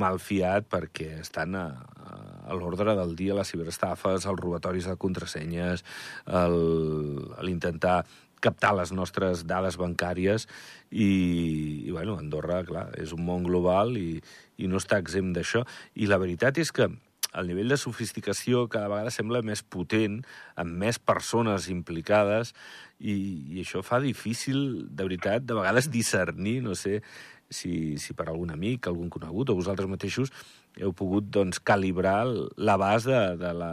malfiat 0.00 0.70
perquè 0.72 1.18
estan 1.20 1.58
a, 1.58 1.66
a 2.46 2.56
l'ordre 2.56 2.96
del 2.96 3.16
dia 3.18 3.36
les 3.36 3.52
ciberestafes, 3.52 4.24
els 4.24 4.40
robatoris 4.40 4.88
de 4.88 4.96
contrasenyes, 5.00 5.84
l'intentar 7.42 8.02
captar 8.42 8.74
les 8.78 8.92
nostres 8.96 9.46
dades 9.48 9.78
bancàries 9.80 10.48
i, 10.90 11.08
i 11.86 11.90
bueno, 11.94 12.18
Andorra, 12.20 12.62
clar, 12.66 12.88
és 13.00 13.14
un 13.16 13.24
món 13.26 13.46
global 13.46 13.96
i, 14.00 14.18
i 14.58 14.68
no 14.70 14.82
està 14.82 15.00
exempt 15.02 15.36
d'això. 15.38 15.64
I 15.94 16.10
la 16.10 16.20
veritat 16.22 16.60
és 16.62 16.74
que 16.74 16.90
el 17.32 17.48
nivell 17.48 17.72
de 17.72 17.78
sofisticació 17.80 18.66
cada 18.68 18.90
vegada 18.92 19.12
sembla 19.14 19.40
més 19.46 19.62
potent, 19.64 20.20
amb 20.60 20.76
més 20.82 20.98
persones 21.00 21.68
implicades, 21.72 22.52
i, 23.00 23.14
i 23.56 23.62
això 23.64 23.80
fa 23.86 24.02
difícil, 24.04 24.84
de 24.90 25.06
veritat, 25.06 25.46
de 25.48 25.56
vegades 25.56 25.88
discernir, 25.92 26.58
no 26.66 26.76
sé 26.78 27.00
si, 27.52 27.96
si 28.00 28.16
per 28.16 28.28
algun 28.28 28.52
amic, 28.52 28.88
algun 28.88 29.10
conegut, 29.12 29.48
o 29.50 29.58
vosaltres 29.58 29.88
mateixos, 29.88 30.32
heu 30.80 30.92
pogut 30.96 31.28
doncs, 31.32 31.60
calibrar 31.60 32.24
l'abast 32.56 33.08
de, 33.08 33.22
de 33.40 33.52
la 33.56 33.72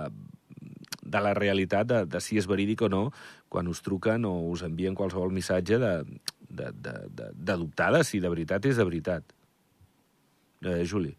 de 1.09 1.21
la 1.25 1.33
realitat 1.37 1.87
de, 1.89 2.03
de 2.05 2.21
si 2.23 2.37
és 2.39 2.47
verídic 2.49 2.85
o 2.85 2.89
no 2.91 3.03
quan 3.49 3.69
us 3.71 3.81
truquen 3.85 4.27
o 4.29 4.33
us 4.51 4.63
envien 4.67 4.97
qualsevol 4.97 5.33
missatge 5.33 5.79
de, 5.81 5.93
de, 6.49 6.69
de, 6.71 6.95
de, 7.09 7.31
de 7.33 7.57
dubtar 7.63 7.91
si 8.03 8.21
de 8.21 8.29
veritat 8.29 8.65
és 8.69 8.77
de 8.77 8.85
veritat. 8.85 9.35
Eh, 10.65 10.83
Juli. 10.85 11.15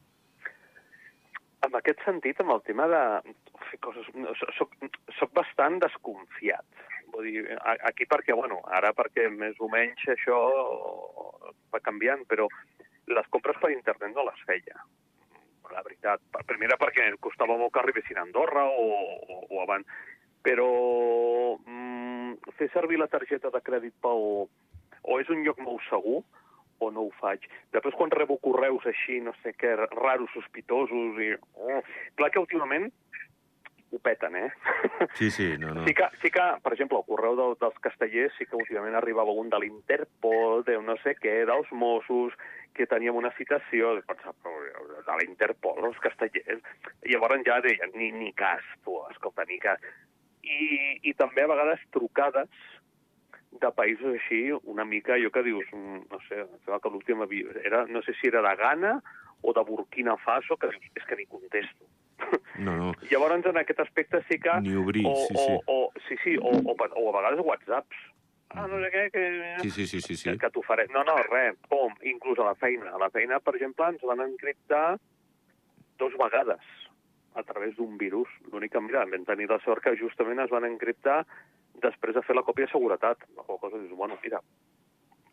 En 1.67 1.75
aquest 1.77 2.01
sentit, 2.07 2.41
amb 2.41 2.55
el 2.57 2.63
tema 2.65 2.87
de 2.89 3.03
coses... 3.85 4.07
Soc, 4.57 4.73
soc 5.19 5.35
bastant 5.37 5.79
desconfiat. 5.83 6.87
Vull 7.11 7.27
dir, 7.27 7.43
aquí 7.89 8.07
perquè, 8.09 8.37
bueno, 8.37 8.61
ara 8.71 8.93
perquè 8.97 9.27
més 9.35 9.59
o 9.61 9.69
menys 9.73 10.07
això 10.15 10.39
va 11.75 11.83
canviant, 11.83 12.23
però 12.31 12.47
les 13.11 13.31
compres 13.35 13.59
per 13.61 13.73
internet 13.75 14.15
no 14.15 14.25
les 14.29 14.43
feia 14.47 14.79
la 15.75 15.85
veritat. 15.87 16.23
Primera 16.49 16.79
perquè 16.81 17.09
costava 17.21 17.57
molt 17.59 17.73
que 17.75 17.83
arribessin 17.83 18.19
a 18.19 18.25
Andorra 18.27 18.67
o, 18.67 18.89
o, 18.91 19.39
o 19.51 19.63
abans. 19.63 19.87
Però 20.41 20.69
mm, 21.61 22.53
fer 22.59 22.71
servir 22.73 23.01
la 23.01 23.11
targeta 23.13 23.53
de 23.53 23.61
crèdit 23.65 23.97
pel... 24.05 24.47
o 25.01 25.19
és 25.21 25.29
un 25.33 25.43
lloc 25.45 25.61
molt 25.65 25.85
segur 25.89 26.23
o 26.81 26.89
no 26.91 27.05
ho 27.07 27.13
faig. 27.21 27.45
Després, 27.75 27.97
quan 27.99 28.13
rebo 28.15 28.39
correus 28.41 28.87
així, 28.89 29.19
no 29.21 29.35
sé 29.43 29.53
què, 29.61 29.75
raros, 29.93 30.33
sospitosos, 30.33 31.21
i... 31.21 31.35
Oh, 31.61 31.83
clar 32.17 32.31
que 32.33 32.41
últimament 32.41 32.89
ho 33.91 33.99
peten, 33.99 34.37
eh? 34.37 34.53
Sí, 35.19 35.31
sí, 35.31 35.57
no, 35.59 35.75
no. 35.75 35.85
Sí 35.87 35.95
que, 35.95 36.07
sí 36.23 36.31
que 36.31 36.47
per 36.63 36.73
exemple, 36.73 36.99
el 36.99 37.07
correu 37.09 37.37
del, 37.39 37.57
dels 37.61 37.79
castellers 37.83 38.35
sí 38.39 38.47
que 38.47 38.59
últimament 38.59 38.97
arribava 38.99 39.35
un 39.35 39.51
de 39.51 39.61
l'Interpol, 39.63 40.65
de 40.67 40.79
no 40.85 40.97
sé 41.05 41.17
què, 41.19 41.41
dels 41.49 41.71
Mossos, 41.73 42.37
que 42.75 42.87
teníem 42.87 43.17
una 43.19 43.33
citació 43.37 43.97
de, 43.99 44.05
de 45.07 45.17
l'Interpol, 45.21 45.83
els 45.91 45.99
castellers, 46.05 46.63
i 47.05 47.15
llavors 47.15 47.43
ja 47.47 47.61
deien, 47.65 47.95
ni, 47.97 48.13
ni 48.15 48.33
cas, 48.37 48.67
tu, 48.85 49.01
escolta, 49.11 49.47
ni 49.49 49.59
cas. 49.63 49.83
I, 50.41 51.01
I 51.11 51.15
també 51.19 51.45
a 51.45 51.51
vegades 51.51 51.83
trucades 51.93 52.49
de 53.61 53.71
països 53.75 54.15
així, 54.15 54.45
una 54.71 54.87
mica, 54.87 55.19
jo 55.21 55.33
que 55.35 55.43
dius, 55.43 55.67
mm, 55.75 56.05
no 56.13 56.21
sé, 56.29 56.45
que 56.67 56.93
l'última 56.93 57.27
era, 57.65 57.85
no 57.87 58.03
sé 58.07 58.15
si 58.21 58.31
era 58.31 58.43
de 58.47 58.55
Ghana 58.57 59.01
o 59.43 59.53
de 59.53 59.65
Burkina 59.67 60.17
Faso, 60.23 60.57
que 60.57 60.71
dius, 60.71 60.93
és 60.95 61.05
que 61.09 61.19
ni 61.19 61.27
contesto. 61.27 61.91
No, 62.61 62.77
no. 62.77 62.93
Llavors, 63.11 63.47
en 63.47 63.57
aquest 63.57 63.81
aspecte 63.81 64.21
sí 64.29 64.37
que... 64.39 64.53
Ni 64.61 64.75
obrir, 64.77 65.07
o, 65.09 65.15
sí, 65.27 65.35
sí. 65.35 65.59
O, 65.65 65.77
o, 65.87 65.93
sí, 66.09 66.17
sí, 66.25 66.37
o, 66.37 66.51
o, 66.51 66.75
o 66.75 67.05
a 67.09 67.15
vegades 67.17 67.41
WhatsApps 67.47 68.09
ah, 68.51 68.67
no 68.67 68.81
sé 68.83 68.91
què, 68.91 69.05
que... 69.15 69.25
Sí, 69.63 69.71
sí, 69.71 69.87
sí, 69.87 70.01
sí. 70.01 70.17
sí. 70.17 70.37
que, 70.39 70.51
faré. 70.67 70.87
No, 70.95 71.05
no, 71.07 71.17
res, 71.31 71.57
pom, 71.71 71.95
inclús 72.03 72.39
a 72.43 72.51
la 72.51 72.57
feina. 72.59 72.91
A 72.95 73.01
la 73.01 73.11
feina, 73.15 73.41
per 73.41 73.55
exemple, 73.57 73.89
ens 73.95 74.03
van 74.07 74.25
encriptar 74.27 74.99
dos 76.03 76.17
vegades 76.19 76.75
a 77.39 77.45
través 77.47 77.77
d'un 77.77 77.97
virus. 78.01 78.29
L'únic 78.51 78.75
que, 78.75 78.83
mira, 78.83 79.07
vam 79.07 79.27
tenir 79.29 79.51
la 79.51 79.61
sort 79.65 79.85
que 79.85 79.97
justament 80.01 80.43
es 80.43 80.53
van 80.53 80.67
encriptar 80.67 81.23
després 81.81 82.17
de 82.17 82.25
fer 82.27 82.37
la 82.37 82.45
còpia 82.47 82.67
de 82.67 82.75
seguretat. 82.75 83.23
La 83.39 83.47
cosa 83.47 83.79
dius, 83.79 83.95
bueno, 83.97 84.19
mira, 84.25 84.43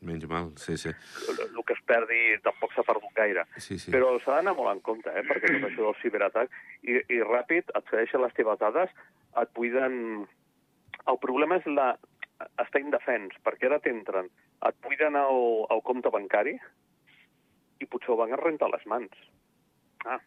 Menys 0.01 0.27
mal, 0.29 0.51
sí, 0.61 0.75
sí. 0.77 0.89
el 1.29 1.39
el 1.47 1.63
que 1.65 1.73
es 1.73 1.79
perdi 1.89 2.19
tampoc 2.45 2.73
s'ha 2.75 2.83
perdut 2.85 3.13
gaire. 3.17 3.43
sí, 3.57 3.79
sí. 3.79 3.91
Però 3.91 4.11
s'ha 4.21 4.35
d'anar 4.37 4.53
molt 4.55 4.69
en 4.75 4.79
compte, 4.85 5.09
eh? 5.09 5.23
perquè 5.25 5.49
tot 5.55 5.65
això 5.71 5.87
del 5.87 5.97
ciberatac, 6.03 6.51
i, 6.83 6.99
i 7.15 7.21
ràpid, 7.25 7.71
accedeixen 7.73 8.21
les 8.21 8.33
teves 8.37 8.59
dades, 8.61 8.93
et 9.41 9.53
buiden... 9.57 10.27
El 11.07 11.17
problema 11.23 11.57
és 11.57 11.65
la... 11.71 11.95
estar 12.61 12.79
indefens, 12.83 13.33
perquè 13.43 13.65
ara 13.71 13.79
t'entren, 13.81 14.29
et 14.69 14.75
buiden 14.85 15.15
el, 15.17 15.65
el 15.73 15.81
compte 15.81 16.09
bancari 16.13 16.53
i 17.81 17.85
potser 17.89 18.13
ho 18.13 18.17
van 18.21 18.33
a 18.33 18.37
rentar 18.41 18.69
les 18.69 18.85
mans. 18.85 19.09
Ah, 20.05 20.19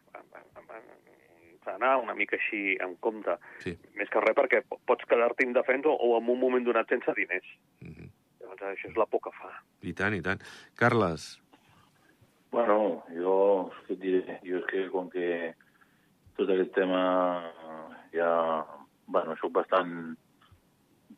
s'ha 1.63 1.71
d'anar 1.71 1.97
una 2.01 2.15
mica 2.17 2.35
així 2.35 2.75
en 2.83 2.95
compte. 2.99 3.37
Sí. 3.63 3.75
Més 3.95 4.09
que 4.11 4.19
res 4.23 4.35
perquè 4.37 4.63
po- 4.67 4.79
pots 4.87 5.05
quedar-te 5.07 5.45
indefens 5.47 5.85
o, 5.87 5.93
o 5.95 6.17
en 6.19 6.27
un 6.29 6.39
moment 6.41 6.65
donat 6.67 6.89
sense 6.91 7.13
diners. 7.17 7.47
Mhm. 7.85 8.10
Llavors 8.51 8.75
això 8.75 8.89
és 8.91 8.97
la 8.99 9.07
por 9.07 9.23
que 9.23 9.31
fa. 9.37 9.53
I 9.87 9.93
tant, 9.95 10.13
i 10.13 10.21
tant. 10.25 10.43
Carles, 10.75 11.37
Bueno, 12.51 13.05
jo, 13.15 13.33
què 13.85 13.95
et 13.95 14.01
diré? 14.01 14.33
Jo 14.43 14.57
és 14.59 14.65
que 14.67 14.81
com 14.91 15.07
que 15.11 15.27
tot 16.35 16.49
aquest 16.51 16.73
tema 16.75 17.03
ja... 18.15 18.31
Bueno, 19.11 19.37
soc 19.39 19.53
bastant... 19.55 19.95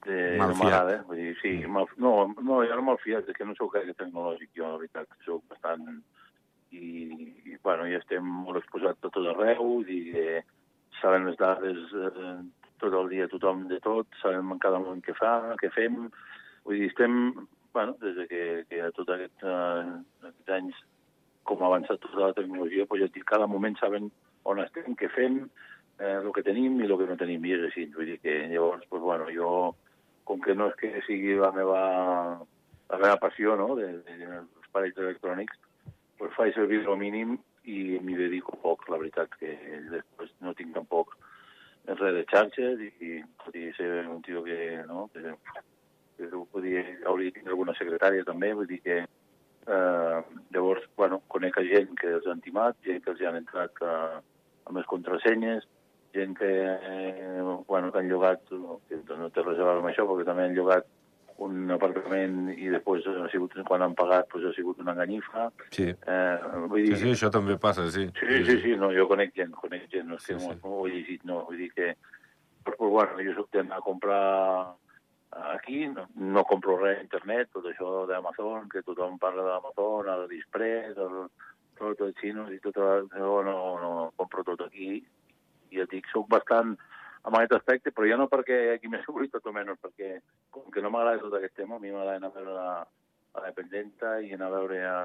De, 0.04 0.18
Malfiat. 0.36 0.58
m'agrada, 0.60 0.96
vull 1.08 1.20
dir, 1.22 1.32
sí, 1.40 1.52
mal, 1.72 1.86
no, 2.02 2.10
no, 2.36 2.58
jo 2.68 2.76
no 2.76 2.84
malfiat, 2.84 3.30
és 3.30 3.38
que 3.38 3.46
no 3.48 3.54
sóc 3.56 3.78
gaire 3.78 3.94
tecnològic, 3.96 4.50
jo, 4.58 4.68
la 4.68 4.82
veritat, 4.82 5.10
soc 5.26 5.46
bastant... 5.50 5.88
I, 6.74 6.90
i 7.46 7.56
bueno, 7.62 7.86
ja 7.86 8.00
estem 8.02 8.26
molt 8.26 8.58
exposats 8.60 9.06
a 9.06 9.12
tot 9.14 9.30
arreu, 9.30 9.84
dir 9.86 10.00
que 10.10 10.26
sabem 11.00 11.28
les 11.30 11.38
dades 11.38 11.94
eh, 11.94 12.32
tot 12.82 12.98
el 12.98 13.12
dia 13.12 13.30
tothom 13.30 13.68
de 13.70 13.78
tot, 13.86 14.10
sabem 14.22 14.56
en 14.56 14.62
cada 14.62 14.82
moment 14.82 15.04
què 15.06 15.14
fa, 15.18 15.36
què 15.62 15.70
fem, 15.76 16.08
vull 16.66 16.80
dir, 16.80 16.90
estem, 16.92 17.48
bueno, 17.74 17.96
des 18.02 18.16
de 18.16 18.28
que, 18.28 18.42
que 18.70 18.78
hi 18.78 18.82
ha 18.84 18.92
tot 18.96 19.10
aquest, 19.14 19.44
eh, 19.44 19.94
aquests 20.30 20.58
anys 20.58 20.82
com 21.44 21.62
ha 21.62 21.70
avançat 21.70 22.00
tota 22.04 22.22
la 22.28 22.36
tecnologia, 22.38 22.88
et 22.88 23.14
dic, 23.14 23.26
cada 23.28 23.48
moment 23.48 23.76
saben 23.80 24.10
on 24.50 24.62
estem, 24.64 24.96
què 25.00 25.10
fem, 25.12 25.42
eh, 26.00 26.20
que 26.36 26.46
tenim 26.46 26.80
i 26.80 26.88
el 26.88 26.98
que 26.98 27.08
no 27.10 27.20
tenim, 27.20 27.46
i 27.46 27.56
és 27.58 27.66
així. 27.68 27.88
Vull 27.96 28.12
dir 28.12 28.20
que 28.24 28.36
llavors, 28.52 28.86
doncs, 28.90 29.04
bueno, 29.04 29.28
jo, 29.36 29.50
com 30.24 30.42
que 30.42 30.56
no 30.56 30.70
és 30.72 30.78
que 30.80 30.92
sigui 31.08 31.36
la 31.40 31.52
meva, 31.56 31.82
la 32.94 33.02
meva 33.02 33.20
passió, 33.20 33.58
no?, 33.60 33.74
de, 33.80 33.90
de, 34.08 34.18
dels 34.30 34.72
parells 34.72 35.04
electrònics, 35.04 35.60
doncs 36.20 36.38
faig 36.38 36.56
servir 36.56 36.84
el 36.86 37.00
mínim 37.00 37.38
i 37.64 38.00
m'hi 38.04 38.16
dedico 38.20 38.58
poc, 38.64 38.88
la 38.92 39.00
veritat, 39.02 39.36
que 39.40 39.56
després 39.92 40.32
no 40.44 40.56
tinc 40.56 40.74
tampoc 40.76 41.16
res 41.88 42.16
de 42.16 42.24
xarxes 42.32 42.80
i, 42.80 43.20
i 43.60 43.70
ser 43.76 43.92
un 44.08 44.22
tio 44.24 44.44
que, 44.48 44.58
no?, 44.88 45.10
que, 45.14 45.36
dir, 46.18 47.00
hauria 47.06 47.30
de 47.30 47.36
tindre 47.38 47.52
alguna 47.54 47.74
secretària 47.78 48.24
també, 48.24 48.54
vull 48.54 48.68
dir 48.68 48.82
que 48.82 49.04
Eh, 49.66 50.22
llavors, 50.52 50.84
bueno, 50.98 51.22
conec 51.32 51.56
a 51.58 51.62
gent 51.64 51.94
que 51.96 52.10
els 52.12 52.26
han 52.28 52.42
timat, 52.44 52.76
gent 52.84 53.00
que 53.02 53.14
els 53.14 53.22
han 53.24 53.38
entrat 53.38 53.72
eh, 53.80 54.18
amb 54.68 54.76
les 54.76 54.86
contrasenyes, 54.92 55.64
gent 56.14 56.34
que, 56.36 56.50
eh, 56.50 57.40
bueno, 57.66 57.90
que 57.94 58.00
han 58.02 58.10
llogat, 58.10 58.42
que 58.50 59.16
no 59.16 59.30
té 59.32 59.40
res 59.46 59.62
a 59.62 59.64
veure 59.64 59.80
amb 59.80 59.88
això, 59.88 60.04
perquè 60.04 60.26
també 60.28 60.44
han 60.50 60.58
llogat 60.58 60.84
un 61.48 61.72
apartament 61.72 62.52
i 62.58 62.68
després 62.76 63.08
ha 63.08 63.30
sigut, 63.32 63.56
quan 63.64 63.82
han 63.88 63.96
pagat 63.96 64.28
doncs 64.34 64.50
ha 64.52 64.54
sigut 64.58 64.84
una 64.84 64.92
enganyifa. 64.98 65.48
sí. 65.72 65.88
Eh, 65.96 66.38
vull 66.68 66.84
Sí, 66.84 66.92
dir, 66.92 66.98
sí, 67.00 67.12
això 67.16 67.32
també 67.32 67.56
passa, 67.58 67.88
sí. 67.90 68.10
Sí, 68.20 68.44
sí, 68.44 68.60
sí, 68.68 68.76
no, 68.76 68.92
jo 68.92 69.08
conec 69.08 69.32
gent, 69.34 69.56
conec 69.64 69.88
gent, 69.90 70.10
no 70.12 70.16
és 70.20 70.26
que 70.28 70.34
Sí, 70.34 70.40
sí, 70.40 70.46
sí. 70.46 70.60
sí. 70.60 70.60
no 70.68 70.76
ho 70.76 70.88
he 70.88 70.92
llegit, 70.92 71.24
no, 71.24 71.46
vull 71.46 71.58
dir 71.58 71.72
que... 71.72 71.96
Però 72.68 72.90
bueno, 72.90 73.16
jo 73.24 73.34
soc 73.40 73.50
d'anar 73.56 73.80
a 73.80 73.88
comprar 73.88 74.76
aquí, 75.54 75.88
no, 75.88 76.08
no 76.16 76.44
compro 76.50 76.78
res 76.78 77.00
a 77.00 77.04
internet, 77.04 77.50
tot 77.54 77.66
això 77.70 78.06
d'Amazon, 78.10 78.70
que 78.70 78.84
tothom 78.86 79.18
parla 79.22 79.46
d'Amazon, 79.48 80.06
l'Aliexpress, 80.10 80.98
el, 80.98 81.30
tot 81.80 82.02
el 82.06 82.14
xino 82.20 82.48
i 82.54 82.60
tot, 82.64 82.78
el- 82.78 83.10
jo 83.16 83.42
no, 83.46 83.56
no 83.82 83.94
compro 84.18 84.44
tot 84.44 84.62
aquí, 84.68 85.00
i 85.74 85.82
et 85.82 85.90
dic, 85.90 86.10
soc 86.14 86.28
bastant 86.30 86.76
en 87.24 87.38
aquest 87.40 87.56
aspecte, 87.58 87.92
però 87.96 88.06
ja 88.10 88.18
no 88.20 88.28
perquè 88.30 88.76
aquí 88.76 88.92
m'he 88.92 89.02
segurit 89.06 89.32
tot 89.32 89.46
o 89.48 89.54
menys, 89.56 89.80
perquè 89.82 90.20
com 90.52 90.70
que 90.72 90.82
no 90.84 90.92
m'agrada 90.94 91.24
tot 91.24 91.34
aquest 91.40 91.56
tema, 91.56 91.78
a 91.78 91.80
mi 91.80 91.92
m'agrada 91.92 92.20
anar 92.20 92.30
a 92.34 92.38
veure 92.38 92.54
la, 92.54 92.70
la 93.34 93.46
dependenta 93.48 94.20
i 94.22 94.34
anar 94.36 94.52
a 94.52 94.58
veure 94.60 94.82
a, 94.86 94.98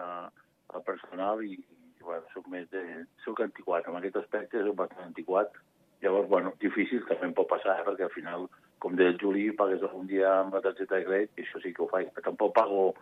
el 0.74 0.82
personal 0.84 1.40
i, 1.46 1.54
i 1.56 2.02
bueno, 2.04 2.26
soc 2.34 2.48
més 2.52 2.68
de... 2.74 2.82
soc 3.24 3.40
antiquat, 3.40 3.86
en 3.88 3.96
aquest 3.96 4.18
aspecte 4.20 4.60
soc 4.66 4.76
bastant 4.76 5.06
antiquat. 5.08 5.54
Llavors, 6.02 6.28
bueno, 6.30 6.52
difícil 6.62 7.00
també 7.08 7.26
em 7.26 7.32
pot 7.34 7.48
passar, 7.50 7.78
eh, 7.80 7.84
perquè 7.86 8.04
al 8.06 8.12
final, 8.14 8.44
com 8.78 8.96
deia 8.98 9.12
el 9.12 9.18
Juli, 9.20 9.48
pagues 9.58 9.82
algun 9.82 10.06
dia 10.10 10.30
amb 10.40 10.54
la 10.54 10.62
targeta 10.64 10.96
de 10.96 11.06
crèdit, 11.06 11.32
i 11.36 11.46
això 11.46 11.62
sí 11.62 11.72
que 11.74 11.82
ho 11.84 11.88
faig. 11.90 12.10
Tampoc 12.24 12.54
pago 12.56 12.92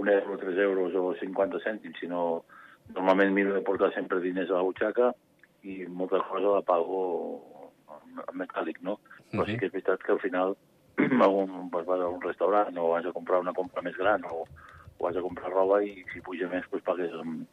un 0.00 0.10
euro, 0.10 0.36
tres 0.38 0.58
euros 0.58 0.94
o 0.98 1.14
50 1.20 1.60
cèntims, 1.64 1.98
sinó 2.00 2.44
normalment 2.92 3.32
miro 3.32 3.54
de 3.54 3.62
portar 3.64 3.92
sempre 3.94 4.20
diners 4.20 4.50
a 4.50 4.58
la 4.58 4.66
butxaca 4.66 5.12
i 5.64 5.84
molta 5.88 6.20
cosa 6.28 6.58
la 6.58 6.62
pago 6.66 7.00
en 8.20 8.38
metàl·lic, 8.38 8.82
no? 8.82 8.98
Però 9.32 9.46
sí 9.48 9.56
que 9.58 9.70
és 9.70 9.72
veritat 9.72 10.02
que 10.04 10.12
al 10.12 10.20
final 10.22 10.54
algun, 11.26 11.70
pues, 11.70 11.86
vas 11.86 12.00
a 12.00 12.08
un 12.08 12.20
restaurant 12.22 12.76
o 12.78 12.90
vas 12.92 13.06
a 13.06 13.12
comprar 13.12 13.40
una 13.42 13.54
compra 13.56 13.82
més 13.82 13.96
gran 13.96 14.26
o, 14.30 14.44
o 14.98 15.08
has 15.08 15.16
de 15.16 15.22
comprar 15.24 15.52
roba 15.52 15.80
i 15.82 16.04
si 16.12 16.22
puja 16.22 16.50
més 16.52 16.66
pues, 16.70 16.84
pagues 16.86 17.14
amb, 17.18 17.46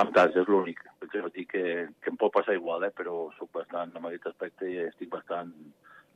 amb 0.00 0.14
tax, 0.16 0.36
és 0.40 0.48
l'únic. 0.48 0.80
Això 1.04 1.28
dic 1.34 1.50
que, 1.52 1.64
que 2.00 2.12
em 2.12 2.20
pot 2.20 2.32
passar 2.32 2.56
igual, 2.56 2.86
eh? 2.86 2.92
però 2.96 3.26
soc 3.38 3.50
bastant, 3.56 3.92
en 3.96 4.06
aquest 4.06 4.30
aspecte, 4.30 4.68
i 4.70 4.78
estic 4.86 5.10
bastant 5.12 5.52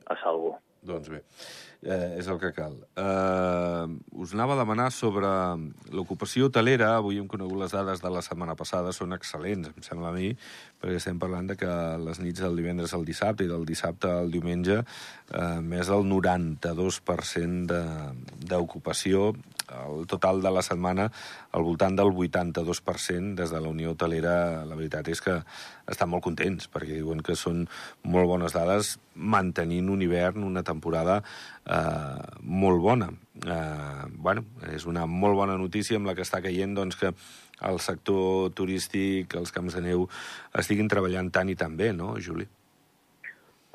a 0.07 0.17
salvo. 0.23 0.55
Doncs 0.85 1.09
bé, 1.09 1.19
eh, 1.81 2.17
és 2.19 2.27
el 2.29 2.37
que 2.37 2.51
cal. 2.53 2.75
Eh, 2.95 3.85
us 4.21 4.33
anava 4.35 4.53
a 4.53 4.59
demanar 4.59 4.91
sobre 4.93 5.27
l'ocupació 5.91 6.45
hotelera. 6.51 6.91
Avui 6.99 7.17
hem 7.17 7.27
conegut 7.31 7.57
les 7.63 7.73
dades 7.73 8.03
de 8.03 8.11
la 8.13 8.21
setmana 8.21 8.53
passada, 8.59 8.93
són 8.93 9.15
excel·lents, 9.17 9.71
em 9.73 9.81
sembla 9.85 10.11
a 10.11 10.15
mi, 10.15 10.29
perquè 10.81 10.99
estem 11.01 11.17
parlant 11.19 11.49
de 11.49 11.57
que 11.57 11.71
les 12.05 12.21
nits 12.21 12.43
del 12.45 12.55
divendres 12.61 12.93
al 12.93 13.05
dissabte 13.07 13.43
i 13.47 13.49
del 13.49 13.65
dissabte 13.65 14.11
al 14.11 14.29
diumenge 14.31 14.77
eh, 14.83 15.59
més 15.65 15.89
del 15.89 16.05
92% 16.05 17.65
de- 17.65 18.45
d'ocupació. 18.45 19.33
El 19.73 20.05
total 20.07 20.41
de 20.43 20.51
la 20.53 20.61
setmana 20.65 21.07
al 21.51 21.63
voltant 21.65 21.95
del 21.97 22.11
82% 22.13 23.35
des 23.39 23.51
de 23.51 23.61
la 23.61 23.71
Unió 23.71 23.93
Hotelera. 23.93 24.65
La 24.65 24.77
veritat 24.77 25.07
és 25.09 25.21
que 25.21 25.39
estan 25.91 26.11
molt 26.11 26.25
contents, 26.25 26.69
perquè 26.71 26.99
diuen 26.99 27.23
que 27.25 27.37
són 27.39 27.65
molt 28.03 28.29
bones 28.29 28.53
dades 28.53 28.95
mantenint 29.15 29.89
un 29.89 30.03
hivern, 30.03 30.43
una 30.43 30.63
temporada 30.63 31.21
eh, 31.21 32.21
molt 32.41 32.81
bona. 32.83 33.09
Eh, 33.45 34.05
bueno, 34.17 34.45
és 34.71 34.85
una 34.85 35.05
molt 35.05 35.39
bona 35.39 35.57
notícia 35.57 35.97
amb 35.97 36.11
la 36.11 36.15
que 36.15 36.25
està 36.27 36.43
caient 36.43 36.75
doncs, 36.75 36.99
que 36.99 37.13
el 37.65 37.79
sector 37.79 38.51
turístic, 38.55 39.35
els 39.39 39.53
camps 39.55 39.77
de 39.77 39.83
neu, 39.85 40.09
estiguin 40.59 40.91
treballant 40.91 41.31
tant 41.31 41.49
i 41.49 41.55
tan 41.55 41.77
bé, 41.79 41.93
no, 41.95 42.15
Juli? 42.19 42.47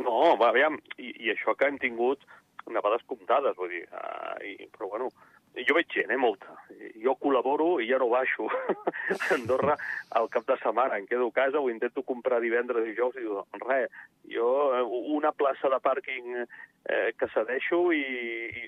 No, 0.00 0.36
va, 0.40 0.50
aviam, 0.50 0.78
i, 0.98 1.12
i 1.26 1.32
això 1.32 1.56
que 1.56 1.68
hem 1.68 1.78
tingut 1.80 2.24
nevades 2.70 3.02
comptades, 3.08 3.56
vull 3.58 3.72
dir, 3.72 3.84
uh, 3.88 4.36
i, 4.44 4.68
però 4.72 4.90
bueno, 4.92 5.08
jo 5.54 5.74
veig 5.74 5.90
gent, 5.92 6.10
eh, 6.10 6.18
molta. 6.20 6.54
Jo 7.02 7.16
col·laboro 7.18 7.80
i 7.82 7.88
ja 7.90 7.98
no 7.98 8.08
baixo 8.12 8.46
a 8.50 9.34
Andorra 9.34 9.76
al 10.16 10.28
cap 10.30 10.46
de 10.46 10.56
setmana. 10.62 10.98
Em 10.98 11.06
quedo 11.10 11.28
a 11.28 11.36
casa, 11.36 11.60
ho 11.60 11.70
intento 11.70 12.04
comprar 12.06 12.40
divendres 12.40 12.86
i 12.86 12.92
dijous 12.92 13.18
i 13.18 13.26
dic, 13.26 13.64
res, 13.66 13.96
jo 14.30 14.50
eh, 14.76 14.84
una 15.16 15.32
plaça 15.32 15.70
de 15.72 15.80
pàrquing 15.82 16.36
eh, 16.38 17.10
que 17.18 17.30
cedeixo 17.34 17.88
i, 17.92 18.04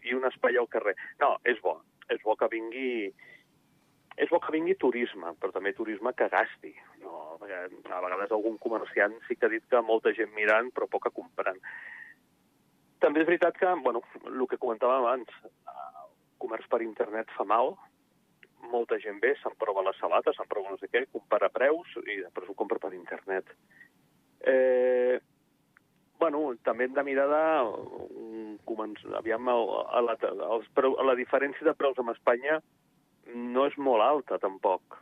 i, 0.03 0.15
un 0.19 0.27
espai 0.29 0.59
al 0.59 0.71
carrer. 0.73 0.97
No, 1.23 1.37
és 1.47 1.61
bo, 1.63 1.79
és 2.11 2.23
bo 2.27 2.37
que 2.37 2.51
vingui 2.53 3.13
és 4.21 4.29
bo 4.29 4.43
que 4.43 4.53
vingui 4.53 4.75
turisme, 4.77 5.33
però 5.41 5.55
també 5.55 5.73
turisme 5.73 6.13
que 6.19 6.29
gasti. 6.29 6.75
No, 7.01 7.39
a 7.39 8.03
vegades 8.03 8.35
algun 8.35 8.59
comerciant 8.61 9.15
sí 9.29 9.39
que 9.39 9.49
ha 9.49 9.55
dit 9.55 9.65
que 9.71 9.81
molta 9.87 10.13
gent 10.19 10.35
mirant, 10.37 10.69
però 10.75 10.91
poca 10.91 11.15
comprant. 11.15 11.63
També 13.03 13.23
és 13.23 13.27
veritat 13.27 13.57
que, 13.59 13.71
bueno, 13.83 14.03
el 14.29 14.45
que 14.51 14.61
comentàvem 14.63 15.01
abans, 15.01 15.33
comerç 16.43 16.69
per 16.71 16.83
internet 16.85 17.31
fa 17.37 17.47
mal, 17.49 17.75
molta 18.73 18.99
gent 19.03 19.19
ve, 19.23 19.35
s'emprova 19.41 19.83
les 19.87 19.99
sabates, 19.99 20.37
s'emprova 20.39 20.71
no 20.71 20.79
sé 20.81 20.91
què, 20.91 21.07
compara 21.15 21.51
preus 21.51 21.95
i 22.05 22.21
després 22.21 22.51
ho 22.51 22.59
compra 22.59 22.79
per 22.83 22.93
internet. 22.95 23.49
Eh, 24.47 25.19
bueno, 26.23 26.45
també 26.67 26.87
hem 26.87 26.95
de 26.95 27.03
mirar 27.07 27.27
de... 27.31 27.43
um, 28.19 28.53
començ- 28.69 29.03
Aviam, 29.19 29.49
el, 29.51 29.65
a 29.91 30.03
la, 30.07 30.15
els 30.55 30.69
preu, 30.77 30.95
la 31.03 31.17
diferència 31.19 31.67
de 31.67 31.75
preus 31.75 31.99
amb 31.99 32.15
Espanya 32.15 32.61
no 33.35 33.67
és 33.67 33.75
molt 33.79 34.03
alta, 34.05 34.39
tampoc. 34.43 35.01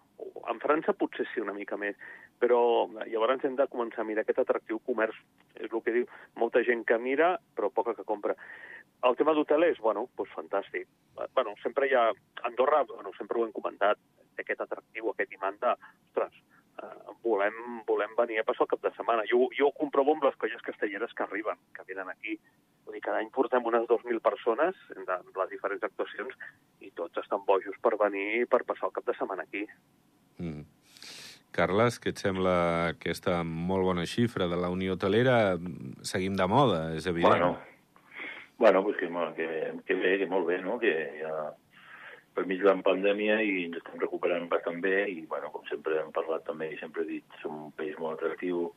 En 0.49 0.61
França 0.61 0.97
potser 0.97 1.27
sí 1.31 1.41
una 1.41 1.55
mica 1.57 1.77
més, 1.81 1.97
però 2.41 2.61
llavors 3.09 3.45
hem 3.45 3.57
de 3.57 3.69
començar 3.73 4.03
a 4.03 4.09
mirar 4.09 4.25
aquest 4.25 4.41
atractiu 4.43 4.81
comerç. 4.89 5.17
És 5.57 5.69
el 5.69 5.83
que 5.85 5.95
diu 5.95 6.09
molta 6.41 6.65
gent 6.65 6.87
que 6.89 6.99
mira, 7.01 7.35
però 7.57 7.69
poca 7.73 7.95
que 7.97 8.05
compra. 8.09 8.37
El 9.03 9.17
tema 9.17 9.35
d'hotelers, 9.37 9.81
bueno, 9.81 10.09
doncs 10.17 10.33
fantàstic. 10.37 10.89
Bueno, 11.35 11.55
sempre 11.63 11.89
hi 11.89 11.95
ha... 11.97 12.11
Andorra, 12.49 12.83
bueno, 12.89 13.13
sempre 13.19 13.41
ho 13.41 13.47
hem 13.47 13.53
comentat, 13.57 14.01
té 14.37 14.45
aquest 14.45 14.65
atractiu, 14.65 15.11
aquest 15.11 15.33
imant 15.37 15.59
de, 15.61 15.75
ostres, 16.11 16.41
eh, 16.83 17.15
volem, 17.25 17.57
volem 17.89 18.17
venir 18.19 18.41
a 18.41 18.47
passar 18.49 18.67
el 18.67 18.73
cap 18.73 18.83
de 18.85 18.93
setmana. 18.97 19.27
Jo, 19.31 19.47
jo 19.57 19.69
ho 19.71 19.77
comprovo 19.77 20.17
amb 20.17 20.27
les 20.29 20.37
colles 20.41 20.65
castelleres 20.67 21.15
que 21.17 21.27
arriben, 21.27 21.61
que 21.77 21.87
venen 21.89 22.13
aquí. 22.13 22.37
Vull 22.85 22.97
dir, 22.97 23.05
cada 23.05 23.23
any 23.23 23.31
portem 23.35 23.67
unes 23.67 23.87
2.000 23.89 24.21
persones 24.25 24.77
en 24.97 25.07
les 25.07 25.53
diferents 25.53 25.89
actuacions 25.89 26.37
i 26.81 26.93
tots 26.97 27.23
estan 27.23 27.45
bojos 27.47 27.77
per 27.85 27.97
venir 28.01 28.47
per 28.53 28.65
passar 28.69 28.89
el 28.91 28.97
cap 28.97 29.09
de 29.09 29.17
setmana 29.19 29.49
aquí. 29.49 29.67
Mm. 30.41 30.69
Carles, 31.51 31.99
què 31.99 32.13
et 32.15 32.21
sembla 32.23 32.53
aquesta 32.93 33.41
molt 33.43 33.83
bona 33.83 34.05
xifra 34.07 34.47
de 34.49 34.57
la 34.57 34.71
Unió 34.71 34.95
Hotelera? 34.95 35.59
Seguim 36.07 36.37
de 36.39 36.47
moda, 36.47 36.93
és 36.95 37.09
evident. 37.11 37.33
Bueno, 37.33 37.70
bueno 38.61 38.85
pues 38.85 38.97
que, 38.99 39.09
que, 39.09 39.73
que 39.87 39.95
bé, 39.95 40.19
que 40.19 40.27
molt 40.29 40.47
bé, 40.47 40.61
no? 40.61 40.79
Que 40.79 40.93
ja 41.17 41.33
per 42.37 42.45
mig 42.47 42.61
de 42.61 42.69
la 42.69 42.77
pandèmia 42.85 43.41
i 43.43 43.65
ens 43.65 43.79
estem 43.81 43.99
recuperant 44.03 44.45
bastant 44.53 44.83
bé 44.85 45.07
i, 45.09 45.23
bueno, 45.31 45.49
com 45.55 45.65
sempre 45.67 45.97
hem 45.99 46.11
parlat 46.13 46.45
també 46.47 46.69
i 46.71 46.77
sempre 46.79 47.03
he 47.03 47.09
dit, 47.09 47.39
som 47.41 47.57
un 47.67 47.73
país 47.79 47.97
molt 47.99 48.21
atractiu, 48.21 48.69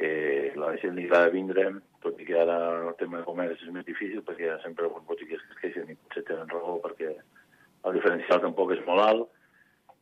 que 0.00 0.12
la 0.56 0.72
gent 0.80 0.96
li 0.96 1.04
agrada 1.06 1.34
vindre, 1.34 1.66
tot 2.02 2.18
i 2.18 2.26
que 2.26 2.40
ara 2.40 2.56
el 2.88 2.96
tema 2.98 3.20
de 3.20 3.28
comerç 3.28 3.60
és 3.60 3.76
més 3.76 3.84
difícil 3.86 4.24
perquè 4.24 4.48
hi 4.48 4.50
ha 4.54 4.58
sempre 4.64 4.88
alguns 4.88 5.06
botigues 5.12 5.44
que 5.44 5.54
es 5.54 5.60
queixen 5.60 5.92
i 5.92 5.98
potser 6.00 6.24
tenen 6.32 6.50
raó 6.50 6.78
perquè 6.82 7.12
el 7.12 8.00
diferencial 8.00 8.40
tampoc 8.40 8.72
és 8.72 8.82
molt 8.88 9.04
alt, 9.04 9.28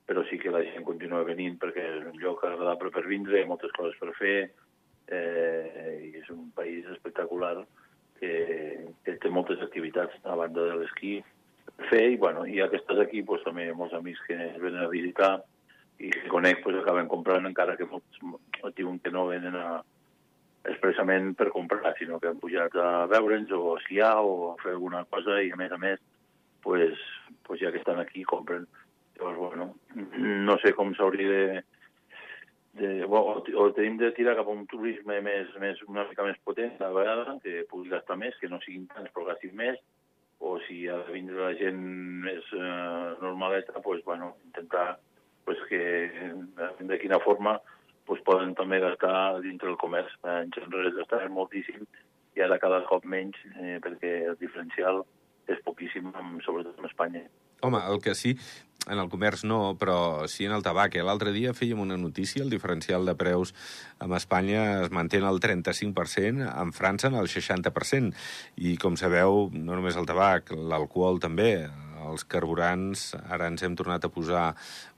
però 0.07 0.23
sí 0.31 0.39
que 0.39 0.55
la 0.55 0.63
gent 0.71 0.87
continua 0.87 1.27
venint 1.27 1.59
perquè 1.59 1.83
és 1.99 2.09
un 2.15 2.17
lloc 2.23 2.47
agradable 2.47 2.95
per 2.95 3.05
vindre, 3.11 3.43
moltes 3.51 3.75
coses 3.75 3.99
per 3.99 4.15
fer, 4.23 4.39
eh, 5.11 5.99
i 6.07 6.15
és 6.23 6.31
un 6.31 6.49
país 6.55 6.87
espectacular 6.95 7.57
que, 8.21 8.33
que 9.05 9.17
té 9.23 9.33
moltes 9.33 9.63
activitats 9.65 10.17
a 10.25 10.37
banda 10.39 10.67
de 10.69 10.81
l'esquí, 10.81 11.19
fer 11.89 12.05
i, 12.13 12.19
bueno, 12.21 12.45
i 12.47 12.59
ja 12.61 12.69
que 12.71 12.81
estàs 12.81 13.01
aquí, 13.03 13.25
pues, 13.27 13.45
també 13.47 13.67
hi 13.67 13.73
ha 13.73 13.79
molts 13.79 13.97
amics 13.97 14.21
que 14.27 14.37
ens 14.37 14.61
venen 14.61 14.85
a 14.85 14.93
visitar 14.93 15.39
i 16.01 16.11
que 16.13 16.29
conec 16.33 16.63
pues, 16.65 16.77
acaben 16.81 17.09
comprant 17.09 17.49
encara 17.49 17.77
que 17.77 17.89
molts 17.89 18.21
diuen 18.77 19.01
que 19.05 19.13
no 19.13 19.27
venen 19.29 19.57
a, 19.57 19.81
expressament 20.69 21.35
per 21.39 21.49
comprar, 21.55 21.95
sinó 21.99 22.19
que 22.21 22.29
han 22.29 22.41
pujat 22.41 22.75
a 22.77 23.07
veure'ns 23.11 23.53
o 23.57 23.75
a 23.75 23.79
esquiar 23.81 24.17
o 24.21 24.53
a 24.53 24.57
fer 24.61 24.75
alguna 24.75 25.05
cosa 25.09 25.41
i 25.43 25.51
a 25.53 25.57
més 25.57 25.73
a 25.73 25.79
més 25.81 26.01
pues, 26.61 26.99
pues 27.47 27.61
ja 27.61 27.73
que 27.73 27.81
estan 27.81 28.01
aquí 28.01 28.23
compren. 28.25 28.67
Llavors, 29.17 29.39
bueno, 29.39 29.75
no 30.21 30.57
sé 30.61 30.73
com 30.77 30.93
s'hauria 30.97 31.31
de, 31.31 31.63
de, 32.79 33.05
o, 33.05 33.21
o 33.41 33.65
tenim 33.77 33.97
de 33.99 34.13
tirar 34.17 34.37
cap 34.39 34.49
a 34.49 34.55
un 34.55 34.67
turisme 34.71 35.21
més, 35.25 35.49
més, 35.63 35.81
una 35.89 36.07
mica 36.09 36.27
més 36.27 36.39
potent 36.47 36.77
a 36.83 36.93
vegada, 36.95 37.39
que 37.43 37.65
pugui 37.71 37.91
gastar 37.91 38.19
més, 38.21 38.37
que 38.41 38.51
no 38.51 38.61
siguin 38.65 38.87
tants 38.93 39.11
però 39.15 39.27
gastin 39.33 39.57
més, 39.59 39.81
o 40.41 40.57
si 40.65 40.87
ha 40.89 40.97
de 41.03 41.13
vindre 41.13 41.37
la 41.37 41.53
gent 41.59 41.81
més 42.25 42.47
eh, 42.57 43.17
normaleta, 43.21 43.81
pues, 43.85 44.05
bueno, 44.05 44.37
intentar 44.47 44.99
pues, 45.45 45.59
que 45.69 46.33
de 46.81 46.99
quina 46.99 47.19
forma 47.21 47.59
pues, 48.07 48.23
poden 48.25 48.55
també 48.55 48.81
gastar 48.81 49.41
dintre 49.45 49.69
del 49.69 49.79
comerç. 49.81 50.15
En 50.25 50.53
general 50.55 50.95
gastaven 50.97 51.35
moltíssim 51.37 51.85
i 52.39 52.45
ara 52.45 52.61
cada 52.63 52.81
cop 52.89 53.05
menys 53.05 53.37
eh, 53.57 53.79
perquè 53.83 54.15
el 54.31 54.39
diferencial 54.41 55.03
és 55.51 55.61
poquíssim, 55.67 56.13
sobretot 56.47 56.79
en 56.79 56.89
Espanya. 56.89 57.25
Home, 57.67 57.81
el 57.91 58.01
que 58.01 58.15
sí, 58.15 58.37
en 58.89 58.99
el 58.99 59.11
comerç 59.13 59.45
no, 59.45 59.61
però 59.81 60.27
sí 60.31 60.47
en 60.49 60.55
el 60.57 60.65
tabac. 60.65 60.97
Eh, 60.97 61.05
l'altre 61.05 61.35
dia 61.37 61.53
fèiem 61.57 61.83
una 61.83 61.99
notícia, 62.01 62.43
el 62.45 62.53
diferencial 62.53 63.05
de 63.09 63.17
preus 63.19 63.53
amb 64.01 64.17
Espanya 64.17 64.65
es 64.87 64.91
manté 64.95 65.21
en 65.21 65.29
el 65.29 65.41
35%, 65.43 66.49
en 66.49 66.73
França 66.77 67.11
en 67.11 67.19
el 67.21 67.29
60%. 67.29 68.15
I, 68.57 68.77
com 68.81 68.97
sabeu, 68.97 69.49
no 69.53 69.77
només 69.77 70.01
el 70.01 70.09
tabac, 70.09 70.55
l'alcohol 70.57 71.21
també, 71.21 71.69
els 72.09 72.25
carburants 72.25 73.11
ara 73.21 73.49
ens 73.51 73.63
hem 73.67 73.77
tornat 73.79 74.05
a 74.05 74.11
posar 74.13 74.45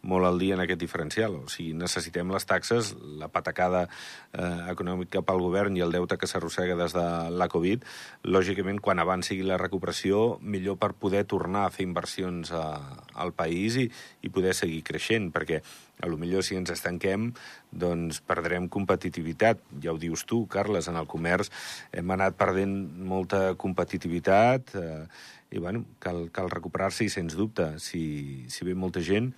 molt 0.03 0.27
al 0.27 0.39
dia 0.41 0.57
en 0.57 0.63
aquest 0.65 0.81
diferencial. 0.81 1.37
O 1.43 1.51
sigui, 1.51 1.73
necessitem 1.79 2.31
les 2.35 2.47
taxes, 2.49 2.93
la 3.21 3.29
patacada 3.33 3.85
eh, 3.87 4.73
econòmica 4.73 5.23
pel 5.27 5.43
govern 5.45 5.77
i 5.79 5.85
el 5.85 5.95
deute 5.95 6.19
que 6.19 6.29
s'arrossega 6.31 6.77
des 6.79 6.97
de 6.97 7.07
la 7.31 7.49
Covid. 7.53 7.87
Lògicament, 8.27 8.81
quan 8.83 9.03
abans 9.03 9.31
sigui 9.31 9.47
la 9.47 9.61
recuperació, 9.61 10.39
millor 10.43 10.79
per 10.83 10.93
poder 10.99 11.25
tornar 11.31 11.67
a 11.67 11.73
fer 11.75 11.87
inversions 11.87 12.53
a, 12.55 12.67
al 13.15 13.35
país 13.37 13.79
i, 13.79 13.89
i 14.23 14.33
poder 14.35 14.57
seguir 14.59 14.83
creixent, 14.87 15.31
perquè 15.35 15.63
a 16.03 16.11
lo 16.11 16.19
millor 16.19 16.45
si 16.45 16.59
ens 16.59 16.73
estanquem, 16.75 17.31
doncs 17.71 18.21
perdrem 18.27 18.69
competitivitat. 18.73 19.63
Ja 19.85 19.95
ho 19.95 20.01
dius 20.03 20.27
tu, 20.29 20.43
Carles, 20.51 20.91
en 20.91 20.99
el 21.01 21.09
comerç 21.11 21.53
hem 21.95 22.11
anat 22.15 22.37
perdent 22.41 22.77
molta 23.09 23.55
competitivitat 23.55 24.75
eh, 24.79 25.07
i, 25.53 25.63
bueno, 25.63 25.87
cal, 26.03 26.27
cal 26.35 26.51
recuperar-se 26.53 27.07
i, 27.07 27.13
sens 27.13 27.39
dubte, 27.39 27.75
si, 27.83 28.05
si 28.53 28.67
ve 28.67 28.75
molta 28.75 29.05
gent, 29.05 29.33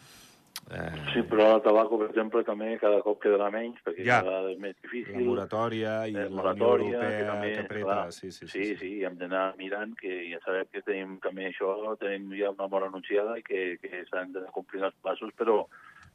Eh... 0.71 0.93
Sí, 1.13 1.23
però 1.29 1.57
el 1.57 1.63
tabaco, 1.63 1.99
per 2.01 2.07
exemple, 2.09 2.41
també 2.47 2.71
cada 2.81 3.03
cop 3.05 3.19
quedarà 3.21 3.51
menys, 3.53 3.81
perquè 3.85 4.05
ja. 4.07 4.21
cada 4.23 4.31
vegada 4.31 4.53
és 4.55 4.61
més 4.63 4.77
difícil. 4.81 5.19
La 5.19 5.27
moratòria 5.27 5.93
i 6.09 6.15
la 6.17 6.29
moratòria, 6.33 6.93
Europea 6.95 7.19
que, 7.19 7.27
també, 7.29 7.51
que 7.53 7.65
preta. 7.69 7.89
Clar, 7.91 8.15
sí, 8.17 8.31
sí, 8.31 8.47
sí, 8.47 8.53
sí, 8.53 8.65
sí, 8.71 8.77
sí, 8.81 8.93
hem 9.05 9.19
d'anar 9.21 9.45
mirant, 9.61 9.93
que 10.01 10.23
ja 10.31 10.41
sabem 10.47 10.71
que 10.73 10.85
tenim 10.87 11.19
també 11.25 11.51
això, 11.51 11.75
tenim 12.01 12.33
ja 12.39 12.55
una 12.55 12.71
mort 12.73 12.89
anunciada 12.89 13.37
i 13.41 13.45
que, 13.45 13.65
que 13.83 14.05
s'han 14.09 14.33
de 14.37 14.47
complir 14.57 14.87
els 14.89 14.97
passos, 15.05 15.35
però 15.37 15.65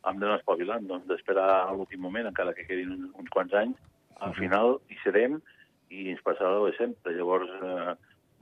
hem 0.08 0.20
d'anar 0.20 0.40
espavilant, 0.40 0.86
doncs 0.88 1.08
d'esperar 1.10 1.48
a 1.64 1.72
l'últim 1.76 2.02
moment, 2.02 2.30
encara 2.30 2.54
que 2.54 2.68
quedin 2.68 2.94
uns, 2.96 3.10
uns 3.20 3.32
quants 3.36 3.54
anys, 3.54 3.78
al 4.20 4.30
uh 4.30 4.34
-huh. 4.34 4.40
final 4.40 4.80
hi 4.90 4.98
serem 5.04 5.42
i 5.90 6.10
ens 6.12 6.24
passarà 6.24 6.58
el 6.60 6.72
de 6.72 6.78
sempre. 6.78 7.14
Llavors, 7.14 7.50
eh, 7.50 7.96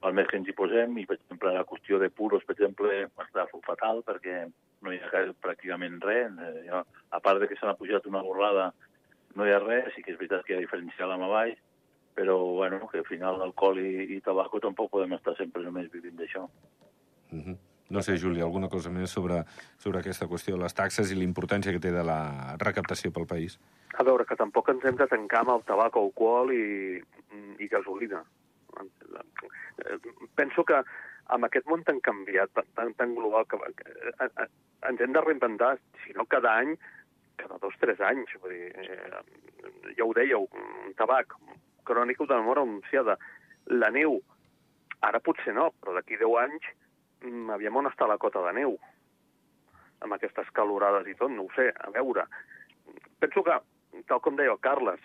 el 0.08 0.14
més 0.14 0.28
que 0.28 0.38
ens 0.38 0.48
hi 0.48 0.54
posem, 0.54 0.98
i 0.98 1.06
per 1.06 1.18
exemple 1.18 1.54
la 1.54 1.66
qüestió 1.66 2.00
de 2.00 2.10
puros, 2.10 2.44
per 2.46 2.56
exemple, 2.56 3.08
està 3.26 3.48
fatal 3.66 4.04
perquè 4.04 4.52
no 4.82 4.92
hi 4.92 5.00
ha 5.00 5.34
pràcticament 5.42 6.02
res. 6.02 6.32
Eh, 6.40 6.84
a 7.10 7.20
part 7.20 7.40
de 7.40 7.48
que 7.48 7.56
s'ha 7.56 7.76
pujat 7.76 8.06
una 8.06 8.22
borrada, 8.22 8.74
no 9.36 9.46
hi 9.46 9.52
ha 9.52 9.60
res, 9.60 9.94
sí 9.96 10.04
que 10.04 10.12
és 10.12 10.18
veritat 10.18 10.46
que 10.46 10.54
hi 10.54 10.58
ha 10.58 10.66
diferencial 10.66 11.12
amb 11.12 11.24
avall, 11.24 11.56
però 12.18 12.38
bueno, 12.54 12.88
que 12.88 13.00
al 13.00 13.06
final 13.06 13.38
l'alcohol 13.38 13.80
i, 13.80 14.16
i 14.16 14.22
tabaco 14.22 14.60
tampoc 14.60 14.90
podem 14.92 15.14
estar 15.14 15.36
sempre 15.38 15.64
només 15.64 15.92
vivint 15.94 16.18
d'això. 16.18 16.48
Mm 17.32 17.42
-hmm. 17.44 17.58
No 17.90 18.02
sé, 18.04 18.18
Juli, 18.20 18.42
alguna 18.44 18.68
cosa 18.70 18.92
més 18.92 19.14
sobre, 19.14 19.44
sobre 19.80 20.02
aquesta 20.02 20.28
qüestió 20.28 20.58
de 20.58 20.64
les 20.66 20.76
taxes 20.76 21.12
i 21.12 21.20
l'importància 21.20 21.72
que 21.72 21.84
té 21.84 21.94
de 21.96 22.04
la 22.04 22.56
recaptació 22.60 23.14
pel 23.16 23.28
país? 23.30 23.60
A 23.98 24.04
veure, 24.04 24.26
que 24.28 24.36
tampoc 24.36 24.74
ens 24.74 24.84
hem 24.86 25.00
de 25.00 25.08
tancar 25.08 25.46
amb 25.46 25.56
el 25.56 25.64
tabac, 25.70 25.96
alcohol 25.96 26.52
i, 26.52 27.00
i 27.64 27.72
gasolina 27.72 28.26
penso 30.36 30.64
que 30.64 30.82
amb 31.36 31.48
aquest 31.48 31.68
món 31.68 31.84
tan 31.88 32.00
canviat, 32.04 32.54
tan, 32.76 32.94
tan 33.00 33.16
global, 33.16 33.46
que, 33.50 33.60
que 33.80 34.48
ens 34.88 35.02
hem 35.02 35.14
de 35.16 35.24
reinventar, 35.24 35.76
si 36.04 36.16
no 36.16 36.26
cada 36.26 36.56
any, 36.62 36.76
cada 37.42 37.60
dos, 37.64 37.76
tres 37.82 38.00
anys. 38.02 38.32
Vull 38.42 38.56
dir, 38.56 38.72
eh, 38.86 39.92
ja 39.98 40.06
ho 40.06 40.14
dèieu, 40.16 40.48
un 40.48 40.96
tabac, 41.00 41.36
crònica 41.88 42.28
de 42.30 42.40
mort 42.46 42.64
anunciada. 42.64 43.18
La 43.68 43.92
neu, 43.92 44.22
ara 45.04 45.20
potser 45.24 45.56
no, 45.58 45.70
però 45.82 45.98
d'aquí 45.98 46.20
10 46.20 46.38
anys 46.46 46.70
aviam 47.54 47.80
on 47.82 47.90
està 47.90 48.08
la 48.08 48.20
cota 48.22 48.44
de 48.46 48.54
neu 48.60 48.78
amb 50.06 50.14
aquestes 50.14 50.50
calorades 50.54 51.08
i 51.10 51.16
tot, 51.18 51.32
no 51.34 51.48
ho 51.48 51.54
sé, 51.56 51.72
a 51.74 51.90
veure. 51.90 52.28
Penso 53.20 53.42
que, 53.44 53.56
tal 54.10 54.22
com 54.22 54.38
deia 54.38 54.54
el 54.54 54.62
Carles, 54.62 55.02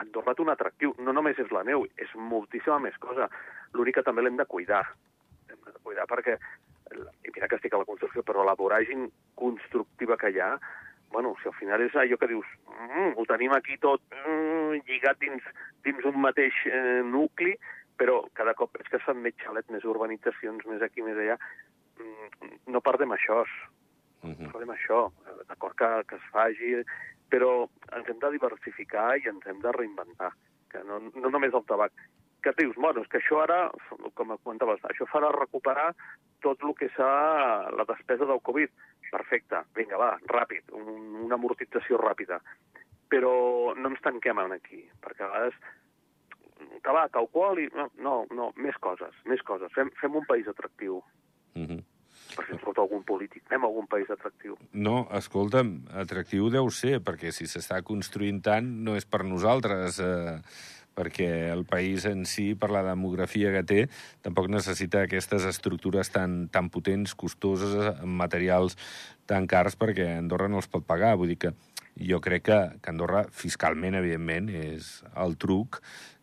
Andorra 0.00 0.32
té 0.34 0.42
un 0.42 0.52
atractiu. 0.52 0.94
No 1.04 1.12
només 1.12 1.38
és 1.42 1.50
la 1.52 1.62
neu, 1.66 1.84
és 2.00 2.12
moltíssima 2.16 2.78
més 2.80 2.96
cosa. 3.02 3.28
L'únic 3.76 3.98
que 3.98 4.06
també 4.06 4.24
l'hem 4.24 4.38
de 4.38 4.46
cuidar. 4.48 4.86
Hem 5.50 5.58
de 5.66 5.74
cuidar 5.84 6.06
perquè, 6.08 6.38
i 6.96 7.34
mira 7.34 7.48
que 7.48 7.58
estic 7.58 7.74
a 7.74 7.82
la 7.82 7.88
construcció, 7.88 8.24
però 8.24 8.46
la 8.46 8.56
voràgin 8.56 9.10
constructiva 9.36 10.16
que 10.20 10.32
hi 10.32 10.40
ha, 10.40 10.54
bueno, 11.10 11.34
si 11.42 11.50
al 11.50 11.56
final 11.58 11.82
és 11.82 11.96
allò 11.98 12.16
que 12.16 12.30
dius, 12.30 12.46
mm, 12.70 13.12
ho 13.18 13.26
tenim 13.28 13.52
aquí 13.52 13.76
tot 13.82 14.02
mm, 14.14 14.80
lligat 14.86 15.18
dins, 15.20 15.46
dins 15.84 16.06
un 16.06 16.20
mateix 16.22 16.54
eh, 16.70 17.02
nucli, 17.04 17.56
però 18.00 18.22
cada 18.32 18.54
cop 18.56 18.72
veig 18.78 18.88
que 18.88 19.02
fan 19.04 19.20
més 19.20 19.36
xalet, 19.42 19.66
més 19.68 19.84
urbanitzacions, 19.84 20.64
més 20.72 20.80
aquí, 20.86 21.04
més 21.04 21.18
allà, 21.20 21.36
mm, 22.00 22.52
no 22.72 22.80
perdem 22.80 23.12
això. 23.12 23.42
Uh 24.22 24.30
-huh. 24.30 24.46
No 24.46 24.52
perdem 24.52 24.72
això. 24.74 25.00
D'acord 25.48 25.76
que, 25.76 25.90
que 26.08 26.16
es 26.16 26.30
faci, 26.32 26.70
però 27.28 27.68
ens 27.96 28.08
hem 28.08 28.18
de 28.18 28.30
diversificar 28.30 29.18
i 29.18 29.28
ens 29.28 29.46
hem 29.46 29.60
de 29.60 29.72
reinventar, 29.72 30.32
que 30.70 30.82
no, 30.84 30.98
no 31.14 31.28
només 31.28 31.52
el 31.54 31.64
tabac. 31.64 31.92
Que 32.42 32.52
dius, 32.56 32.76
bueno, 32.76 33.02
és 33.02 33.08
que 33.08 33.18
això 33.18 33.42
ara, 33.42 33.70
com 34.14 34.36
comentaves, 34.42 34.80
això 34.84 35.04
farà 35.06 35.30
recuperar 35.30 35.94
tot 36.40 36.62
el 36.62 36.74
que 36.74 36.88
s'ha 36.96 37.68
la 37.76 37.84
despesa 37.84 38.24
del 38.24 38.40
Covid. 38.40 38.70
Perfecte, 39.10 39.56
vinga, 39.74 39.98
va, 39.98 40.18
ràpid, 40.24 40.70
un, 40.72 41.16
una 41.26 41.34
amortització 41.34 41.98
ràpida. 41.98 42.40
Però 43.10 43.74
no 43.76 43.88
ens 43.90 44.00
tanquem 44.00 44.38
aquí, 44.38 44.88
perquè 45.02 45.24
a 45.24 45.26
vegades 45.26 45.54
tabac, 46.86 47.16
alcohol 47.16 47.60
i... 47.62 47.68
No, 47.76 47.88
no, 48.02 48.16
no 48.36 48.50
més 48.56 48.76
coses, 48.80 49.14
més 49.26 49.42
coses. 49.46 49.72
Fem, 49.76 49.92
fem 50.00 50.16
un 50.16 50.26
país 50.28 50.48
atractiu. 50.48 51.02
Mm 51.54 51.66
-hmm 51.66 51.82
per 52.36 52.46
si 52.46 52.56
escolta 52.56 52.82
algun 52.84 53.02
polític. 53.06 53.44
Anem 53.48 53.64
a 53.64 53.70
algun 53.70 53.86
país 53.90 54.10
atractiu. 54.10 54.56
No, 54.72 55.08
escolta'm, 55.18 55.86
atractiu 56.02 56.50
deu 56.52 56.70
ser, 56.70 57.00
perquè 57.06 57.32
si 57.34 57.48
s'està 57.50 57.82
construint 57.86 58.40
tant 58.44 58.66
no 58.84 58.96
és 58.98 59.04
per 59.04 59.24
nosaltres, 59.26 59.98
eh, 59.98 60.38
perquè 60.96 61.28
el 61.52 61.64
país 61.64 62.04
en 62.08 62.24
si, 62.28 62.52
per 62.58 62.70
la 62.74 62.82
demografia 62.84 63.52
que 63.54 63.62
té, 63.66 63.80
tampoc 64.24 64.50
necessita 64.52 65.04
aquestes 65.04 65.46
estructures 65.48 66.10
tan, 66.12 66.48
tan 66.52 66.68
potents, 66.72 67.14
costoses, 67.14 67.76
amb 67.94 68.18
materials 68.20 68.76
tan 69.30 69.46
cars, 69.50 69.78
perquè 69.78 70.08
Andorra 70.18 70.50
no 70.50 70.60
els 70.60 70.68
pot 70.70 70.84
pagar. 70.86 71.14
Vull 71.16 71.32
dir 71.32 71.38
que 71.46 71.54
jo 71.96 72.20
crec 72.20 72.44
que, 72.46 72.58
que 72.82 72.92
Andorra, 72.92 73.24
fiscalment, 73.34 73.96
evidentment, 73.98 74.48
és 74.54 74.90
el 75.24 75.36
truc, 75.40 75.80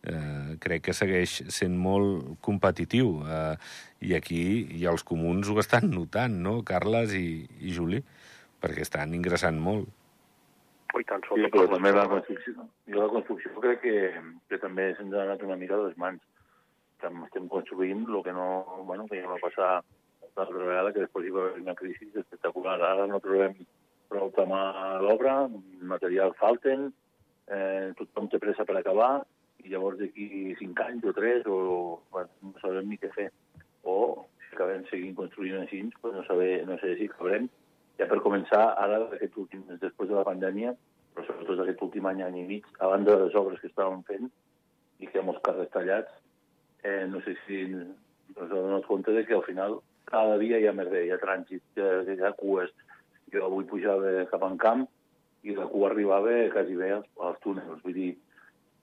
eh, 0.08 0.56
crec 0.62 0.88
que 0.88 0.96
segueix 0.96 1.42
sent 1.54 1.76
molt 1.78 2.38
competitiu. 2.44 3.18
Eh, 3.26 3.54
I 4.08 4.14
aquí 4.14 4.42
i 4.78 4.84
els 4.86 5.02
comuns 5.02 5.50
ho 5.50 5.58
estan 5.60 5.90
notant, 5.90 6.34
no, 6.44 6.60
Carles 6.66 7.14
i, 7.18 7.44
i 7.60 7.74
Juli? 7.74 8.02
Perquè 8.62 8.82
estan 8.86 9.14
ingressant 9.14 9.58
molt. 9.62 9.88
Ui, 10.96 11.04
tant, 11.04 11.22
Sí, 11.28 11.44
però 11.52 11.66
també 11.68 11.92
la 11.92 12.08
construcció, 12.08 12.64
jo 12.88 13.02
la 13.02 13.12
construcció 13.12 13.52
crec 13.60 13.82
que, 13.82 13.96
que 14.48 14.58
també 14.62 14.88
se'ns 14.96 15.14
ha 15.14 15.26
anat 15.26 15.42
una 15.44 15.58
mica 15.60 15.76
de 15.76 15.90
les 15.90 15.98
mans. 16.00 16.22
Estem, 16.96 17.20
estem 17.26 17.46
construint 17.52 18.06
el 18.08 18.22
que 18.24 18.32
no, 18.34 18.48
bueno, 18.88 19.04
que 19.06 19.20
ja 19.20 19.28
va 19.30 19.36
passar 19.42 19.68
l'altra 20.38 20.64
vegada, 20.64 20.94
que 20.94 21.04
després 21.04 21.26
hi 21.26 21.34
va 21.34 21.44
haver 21.44 21.60
una 21.60 21.76
crisi 21.78 22.08
espectacular. 22.14 22.78
Ara 22.88 23.06
no 23.10 23.20
trobem 23.22 23.54
prou 24.08 24.32
mà 24.48 24.62
d'obra, 25.02 25.48
material 25.82 26.34
falten, 26.38 26.88
eh, 27.48 27.92
tothom 27.98 28.28
té 28.28 28.38
pressa 28.38 28.64
per 28.64 28.76
acabar, 28.78 29.24
i 29.64 29.72
llavors 29.72 29.98
d'aquí 29.98 30.54
cinc 30.58 30.80
anys 30.80 31.04
o 31.04 31.12
tres, 31.12 31.46
o 31.46 32.00
bueno, 32.12 32.28
no 32.42 32.54
sabem 32.62 32.88
ni 32.88 32.98
què 32.98 33.10
fer. 33.14 33.30
O 33.84 34.26
si 34.44 34.54
acabem 34.56 34.84
seguint 34.90 35.16
construint 35.16 35.60
així, 35.60 35.82
pues 36.00 36.14
no, 36.14 36.24
saber, 36.24 36.66
no 36.66 36.78
sé 36.82 36.94
si 36.96 37.08
acabarem. 37.10 37.48
Ja 37.98 38.06
per 38.06 38.20
començar, 38.24 38.62
ara, 38.78 39.00
aquest 39.12 39.36
últim, 39.36 39.64
després 39.82 40.08
de 40.08 40.16
la 40.16 40.26
pandèmia, 40.26 40.74
però 41.14 41.26
sobretot 41.26 41.64
aquest 41.64 41.82
últim 41.82 42.06
any, 42.06 42.22
any 42.22 42.42
i 42.44 42.46
mig, 42.46 42.68
a 42.78 42.90
banda 42.92 43.16
de 43.16 43.26
les 43.26 43.38
obres 43.38 43.60
que 43.60 43.70
estàvem 43.72 44.04
fent 44.06 44.28
i 45.02 45.08
que 45.10 45.22
molts 45.22 45.42
carrers 45.46 45.72
tallats, 45.74 46.12
eh, 46.86 47.06
no 47.10 47.20
sé 47.24 47.34
si 47.44 47.64
ens 47.66 48.38
hem 48.38 48.50
donat 48.52 48.86
compte 48.86 49.14
de 49.14 49.24
que 49.26 49.34
al 49.34 49.46
final 49.46 49.80
cada 50.08 50.38
dia 50.38 50.60
hi 50.60 50.68
ha 50.68 50.74
més 50.76 50.88
bé, 50.92 51.04
hi 51.06 51.12
ha 51.12 51.20
trànsit, 51.22 51.64
hi 51.76 52.20
ha 52.22 52.32
cues. 52.38 52.70
Jo 53.32 53.44
avui 53.46 53.66
pujava 53.68 54.24
cap 54.30 54.44
en 54.46 54.56
camp 54.60 54.86
i 55.44 55.54
la 55.56 55.68
cua 55.70 55.90
arribava 55.90 56.34
quasi 56.52 56.76
bé 56.76 56.90
als, 56.96 57.08
als 57.22 57.38
túnels. 57.44 57.82
Vull 57.84 57.96
dir, 57.96 58.10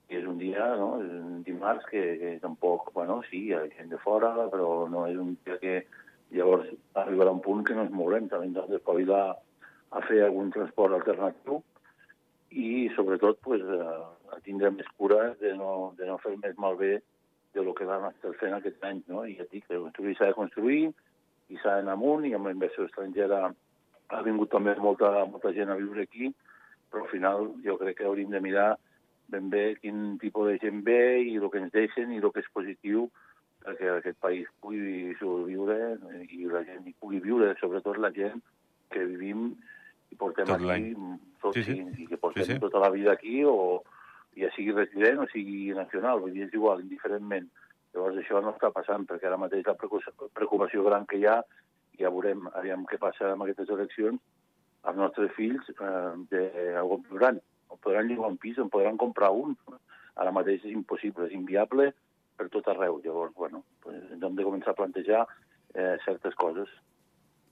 és 0.08 0.26
un 0.26 0.38
dia, 0.38 0.66
no? 0.78 0.90
és 1.02 1.10
un 1.10 1.42
dimarts 1.46 1.86
que, 1.90 2.02
que 2.20 2.34
tampoc, 2.42 2.92
bueno, 2.94 3.20
sí, 3.30 3.46
hi 3.48 3.54
ha 3.54 3.64
gent 3.74 3.90
de 3.90 3.98
fora, 4.02 4.32
però 4.52 4.86
no 4.90 5.06
és 5.10 5.18
un 5.18 5.34
dia 5.44 5.58
que 5.62 5.80
llavors 6.34 6.68
arribarà 7.02 7.32
un 7.34 7.42
punt 7.42 7.64
que 7.66 7.74
no 7.74 7.86
ens 7.86 7.94
mourem, 7.94 8.28
també 8.30 8.50
ens 8.50 8.60
hem 8.62 8.70
d'espavilar 8.70 9.24
a 9.96 10.02
fer 10.06 10.22
algun 10.24 10.52
transport 10.54 10.94
alternatiu 10.94 11.60
i 12.50 12.88
sobretot 12.94 13.38
pues, 13.42 13.62
a, 13.62 14.38
tindre 14.46 14.70
més 14.74 14.88
cura 14.98 15.34
de 15.40 15.52
no, 15.58 15.92
de 15.98 16.06
no 16.06 16.18
fer 16.22 16.36
més 16.42 16.56
malbé 16.62 16.96
de 17.54 17.64
lo 17.64 17.74
que 17.74 17.86
vam 17.88 18.08
estar 18.10 18.32
fent 18.40 18.54
aquest 18.54 18.82
any, 18.84 19.02
no? 19.10 19.24
I 19.24 19.36
ja 19.38 19.46
dic, 19.50 19.66
s'ha 19.66 20.28
de 20.28 20.36
construir 20.36 20.90
i 21.48 21.58
s'ha 21.58 21.78
d'anar 21.78 21.94
amunt 21.96 22.26
i 22.26 22.34
amb 22.36 22.46
la 22.46 22.54
inversió 22.54 22.86
estrangera 22.86 23.48
ha 24.08 24.22
vingut 24.22 24.50
també 24.52 24.74
molta, 24.78 25.24
molta 25.30 25.52
gent 25.56 25.70
a 25.70 25.78
viure 25.78 26.04
aquí, 26.06 26.30
però 26.90 27.04
al 27.04 27.10
final 27.10 27.48
jo 27.64 27.76
crec 27.80 27.98
que 27.98 28.06
hauríem 28.06 28.30
de 28.30 28.40
mirar 28.40 28.74
ben 29.28 29.48
bé 29.50 29.74
quin 29.82 30.18
tipus 30.22 30.46
de 30.52 30.58
gent 30.62 30.84
ve 30.86 31.22
i 31.22 31.36
el 31.40 31.48
que 31.50 31.58
ens 31.58 31.72
deixen 31.74 32.12
i 32.14 32.20
el 32.22 32.30
que 32.30 32.44
és 32.44 32.52
positiu 32.54 33.08
perquè 33.66 33.88
aquest 33.90 34.20
país 34.22 34.46
pugui 34.62 35.14
sobreviure 35.18 35.96
i 36.30 36.46
la 36.46 36.62
gent 36.68 36.86
hi 36.86 36.94
pugui 37.00 37.18
viure, 37.24 37.50
sobretot 37.58 37.98
la 37.98 38.12
gent 38.14 38.38
que 38.94 39.02
vivim 39.02 39.48
i 40.14 40.18
portem 40.20 40.46
Tot 40.46 40.62
aquí 40.70 40.92
tot, 41.42 41.54
Sí, 41.56 41.64
sí, 41.64 41.74
sí. 41.74 42.04
i 42.04 42.06
que 42.06 42.18
portem 42.22 42.44
Sí, 42.46 42.52
sí. 42.54 42.60
tota 42.62 42.78
la 42.78 42.90
vida 42.94 43.12
aquí 43.12 43.42
o 43.44 43.82
ja 44.38 44.50
sigui 44.54 44.72
resident 44.76 45.24
o 45.24 45.26
sigui 45.32 45.72
nacional, 45.74 46.20
vull 46.20 46.32
dir, 46.32 46.46
és 46.46 46.54
igual, 46.54 46.82
indiferentment. 46.84 47.48
Llavors 47.94 48.18
això 48.20 48.42
no 48.44 48.52
està 48.52 48.70
passant, 48.70 49.06
perquè 49.08 49.26
ara 49.26 49.38
mateix 49.40 49.64
la 49.66 49.74
preocupació 49.74 50.84
gran 50.84 51.06
que 51.08 51.18
hi 51.18 51.24
ha, 51.26 51.40
ja 51.98 52.10
veurem, 52.10 52.46
aviam 52.54 52.84
què 52.86 52.98
passa 53.02 53.32
amb 53.32 53.42
aquestes 53.46 53.68
eleccions, 53.72 54.20
els 54.86 54.96
nostres 54.96 55.32
fills 55.36 55.68
eh, 55.72 56.10
de, 56.30 56.42
on 56.82 57.02
podran, 57.08 57.40
on 57.72 57.78
podran 57.82 58.08
llogar 58.08 58.30
un 58.30 58.36
pis, 58.42 58.58
on 58.62 58.70
podran 58.70 58.96
comprar 59.00 59.32
un. 59.34 59.56
Ara 60.16 60.32
mateix 60.32 60.62
és 60.64 60.72
impossible, 60.72 61.26
és 61.26 61.34
inviable 61.36 61.90
per 62.36 62.46
tot 62.52 62.68
arreu. 62.72 63.00
Llavors, 63.04 63.34
bueno, 63.36 63.64
pues, 63.82 63.98
ens 64.12 64.22
hem 64.22 64.36
de 64.38 64.44
començar 64.46 64.72
a 64.72 64.78
plantejar 64.78 65.24
eh, 65.74 65.96
certes 66.04 66.34
coses. 66.38 66.68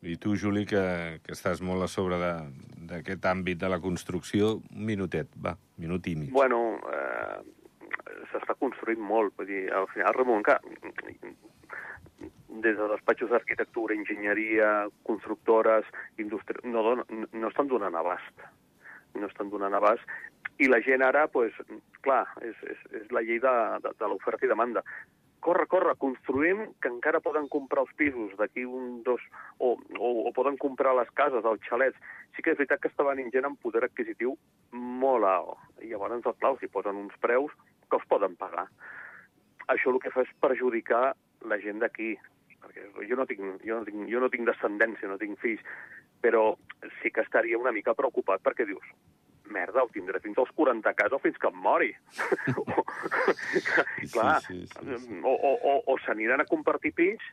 I 0.05 0.17
tu, 0.21 0.35
Juli, 0.37 0.67
que, 0.69 0.85
que 1.25 1.33
estàs 1.33 1.63
molt 1.65 1.83
a 1.85 1.89
sobre 1.89 2.19
de- 2.21 2.89
d'aquest 2.91 3.25
àmbit 3.25 3.57
de 3.61 3.69
la 3.73 3.79
construcció, 3.81 4.59
un 4.71 4.85
minutet, 4.85 5.31
va, 5.41 5.55
minut 5.81 6.07
i 6.07 6.15
mig. 6.21 6.31
Bueno, 6.33 6.59
eh, 6.93 7.41
s'està 8.33 8.55
construint 8.61 9.01
molt. 9.01 9.33
Vull 9.39 9.49
dir, 9.49 9.63
al 9.73 9.89
final, 9.93 10.13
Ramon, 10.15 10.43
que 10.45 10.59
des 12.63 12.77
de 12.77 12.89
despatxos 12.89 13.31
d'arquitectura, 13.31 13.95
enginyeria, 13.95 14.87
constructores, 15.03 15.87
indústria, 16.19 16.61
no, 16.65 16.83
dona, 16.83 17.05
no 17.33 17.49
estan 17.49 17.69
donant 17.69 17.97
abast. 17.99 18.47
No 19.15 19.27
estan 19.27 19.51
donant 19.51 19.75
abast. 19.75 20.03
I 20.63 20.69
la 20.71 20.81
gent 20.83 21.03
ara, 21.03 21.27
pues, 21.29 21.55
clar, 22.07 22.25
és, 22.47 22.57
és, 22.71 22.81
és 23.03 23.13
la 23.15 23.25
llei 23.27 23.41
de, 23.43 23.55
de, 23.83 23.93
de 23.99 24.11
l'oferta 24.11 24.47
i 24.47 24.51
demanda. 24.51 24.85
Corre, 25.45 25.67
corre, 25.69 25.93
construïm, 26.01 26.63
que 26.81 26.89
encara 26.89 27.21
poden 27.21 27.51
comprar 27.53 27.83
els 27.85 27.93
pisos 27.99 28.33
d'aquí 28.39 28.65
un, 28.65 29.03
dos, 29.05 29.21
o, 29.59 29.75
o, 29.99 30.13
o 30.29 30.33
poden 30.33 30.57
comprar 30.57 30.95
les 30.97 31.11
cases, 31.19 31.45
els 31.45 31.67
xalets. 31.69 31.99
Sí 32.35 32.43
que 32.43 32.55
és 32.55 32.61
veritat 32.61 32.81
que 32.81 32.89
està 32.89 33.05
venint 33.05 33.29
gent 33.35 33.51
amb 33.51 33.61
poder 33.61 33.85
adquisitiu 33.85 34.39
molt 34.73 35.29
alt. 35.29 35.59
I 35.83 35.91
llavors, 35.91 36.25
clar, 36.39 36.55
si 36.63 36.71
posen 36.73 37.03
uns 37.03 37.19
preus 37.21 37.53
que 37.91 37.99
els 37.99 38.07
poden 38.09 38.39
pagar. 38.41 38.69
Això 39.75 39.93
el 39.93 40.01
que 40.01 40.13
fa 40.15 40.25
és 40.25 40.33
perjudicar 40.41 41.13
la 41.51 41.59
gent 41.61 41.83
d'aquí, 41.83 42.15
jo 43.03 43.19
no, 43.19 43.27
tinc, 43.27 43.43
jo, 43.65 43.81
no 43.81 43.85
tinc, 43.89 44.07
jo 44.11 44.23
no 44.23 44.31
tinc 44.33 44.49
descendència, 44.49 45.11
no 45.11 45.19
tinc 45.21 45.41
fills, 45.43 45.63
però 46.25 46.55
sí 47.01 47.13
que 47.13 47.25
estaria 47.25 47.59
una 47.61 47.73
mica 47.75 47.95
preocupat 47.99 48.43
perquè 48.45 48.67
dius, 48.69 48.87
merda, 49.53 49.83
el 49.83 49.91
tindré 49.93 50.21
fins 50.25 50.39
als 50.41 50.53
40 50.57 50.89
a 50.89 50.97
casa 50.97 51.19
o 51.19 51.23
fins 51.23 51.39
que 51.41 51.51
em 51.51 51.59
mori. 51.67 51.91
o, 52.57 52.85
clar, 54.15 54.41
sí, 54.47 54.63
sí, 54.67 55.01
sí. 55.07 55.21
o, 55.23 55.35
o, 55.35 55.55
o, 55.55 55.75
o 55.93 55.99
s'aniran 56.05 56.43
a 56.45 56.49
compartir 56.51 56.95
pis, 56.97 57.33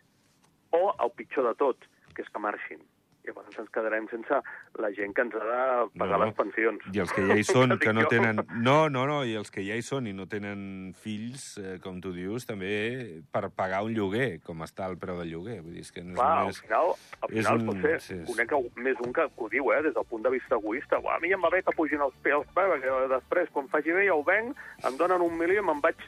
o 0.75 0.89
el 1.03 1.13
pitjor 1.17 1.49
de 1.49 1.55
tot, 1.59 1.87
que 2.15 2.25
és 2.25 2.31
que 2.31 2.43
marxin. 2.43 2.83
Llavors 3.27 3.57
ens 3.61 3.69
quedarem 3.69 4.07
sense 4.09 4.39
la 4.81 4.89
gent 4.97 5.13
que 5.13 5.21
ens 5.21 5.35
ha 5.37 5.43
de 5.45 5.99
pagar 5.99 6.17
No, 6.19 6.25
les 6.25 6.35
pensions. 6.35 6.85
I 6.93 6.99
els 7.03 7.11
que 7.13 7.25
ja 7.27 7.35
hi 7.37 7.43
són, 7.45 7.75
que 7.83 7.93
no 7.93 8.05
tenen... 8.09 8.41
No, 8.63 8.89
no, 8.89 9.05
no, 9.09 9.19
i 9.27 9.35
els 9.37 9.51
que 9.53 9.63
ja 9.67 9.75
hi 9.77 9.83
són 9.85 10.07
i 10.09 10.13
no 10.17 10.25
tenen 10.31 10.93
fills, 10.97 11.57
eh, 11.61 11.77
com 11.83 11.99
tu 12.01 12.11
dius, 12.15 12.47
també 12.49 13.21
per 13.31 13.49
pagar 13.53 13.83
un 13.85 13.93
lloguer, 13.93 14.39
com 14.45 14.63
està 14.65 14.87
el 14.89 14.97
preu 15.01 15.19
del 15.21 15.29
lloguer. 15.35 15.59
Vull 15.61 15.75
dir, 15.77 15.85
és 15.85 15.91
que 15.93 16.03
no 16.03 16.15
és 16.15 16.19
Clar, 16.19 16.31
al 16.31 16.41
només... 16.47 16.61
final, 16.65 16.93
al 17.21 17.29
és 17.29 17.35
final 17.45 17.61
un- 17.61 17.69
potser 17.71 17.95
sí, 18.01 18.17
és- 18.21 18.27
conec 18.31 18.55
més 18.81 19.05
un 19.05 19.13
que, 19.13 19.27
que 19.37 19.45
ho 19.45 19.51
diu, 19.53 19.71
eh, 19.75 19.81
des 19.85 19.93
del 19.93 20.07
punt 20.09 20.23
de 20.25 20.33
vista 20.33 20.57
egoista. 20.57 20.99
Uah, 20.99 21.15
a 21.17 21.23
mi 21.23 21.31
em 21.35 21.41
va 21.45 21.53
bé 21.53 21.61
que 21.63 21.75
pugin 21.77 22.01
els 22.01 22.17
peus, 22.25 22.47
perquè 22.57 22.95
després, 23.13 23.49
quan 23.53 23.69
faci 23.69 23.93
bé, 23.93 24.07
ja 24.09 24.15
ho 24.17 24.23
venc, 24.27 24.57
em 24.87 24.97
donen 24.97 25.21
un 25.21 25.37
milió 25.37 25.61
i 25.61 25.65
me'n 25.65 25.81
vaig 25.83 26.01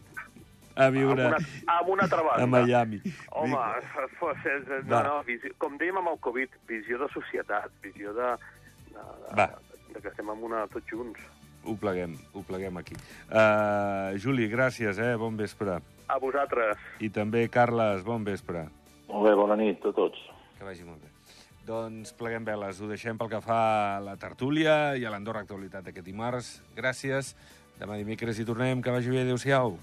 A 0.76 0.88
amb 0.88 0.96
viure 0.98 1.28
una, 1.30 1.38
amb 1.76 1.90
una 1.94 2.04
altra 2.08 2.22
banda. 2.26 2.44
a 2.44 2.48
Miami. 2.50 3.00
Home, 3.32 3.58
fos, 4.20 4.38
és, 4.56 4.66
no, 4.88 4.96
Va. 4.96 5.04
no, 5.06 5.20
visió, 5.28 5.52
com 5.62 5.78
dèiem 5.78 6.00
amb 6.02 6.10
el 6.16 6.20
Covid, 6.26 6.56
visió 6.70 6.98
de 7.02 7.08
societat, 7.14 7.70
visió 7.84 8.14
de, 8.18 8.32
de, 8.90 8.98
de, 8.98 9.36
Va. 9.38 9.48
de 9.94 10.02
que 10.02 10.10
estem 10.10 10.30
en 10.34 10.44
una 10.50 10.66
tots 10.74 10.90
junts. 10.90 11.22
Ho 11.64 11.78
pleguem, 11.80 12.18
ho 12.34 12.42
pleguem 12.44 12.76
aquí. 12.82 12.98
Uh, 13.30 14.18
Juli, 14.20 14.50
gràcies, 14.52 14.98
eh? 15.00 15.14
Bon 15.16 15.38
vespre. 15.40 15.78
A 16.12 16.18
vosaltres. 16.20 16.76
I 17.00 17.08
també, 17.14 17.46
Carles, 17.54 18.02
bon 18.04 18.26
vespre. 18.28 18.66
Molt 19.08 19.30
bé, 19.30 19.36
bona 19.38 19.56
nit 19.56 19.86
a 19.86 19.94
tots. 19.96 20.20
Que 20.58 20.66
vagi 20.68 20.84
molt 20.84 21.00
bé. 21.00 21.08
Doncs 21.64 22.12
pleguem 22.20 22.44
veles, 22.44 22.82
ho 22.84 22.90
deixem 22.90 23.16
pel 23.16 23.30
que 23.32 23.40
fa 23.40 23.62
a 23.96 24.00
la 24.04 24.18
tertúlia 24.20 24.98
i 25.00 25.06
a 25.08 25.14
l'Andorra 25.14 25.46
Actualitat 25.46 25.86
d'aquest 25.88 26.04
dimarts. 26.10 26.50
Gràcies. 26.76 27.32
Demà 27.80 27.96
dimecres 28.02 28.42
hi 28.42 28.44
tornem. 28.50 28.82
Que 28.84 28.92
vagi 28.92 29.14
bé. 29.14 29.22
Adéu-siau. 29.24 29.78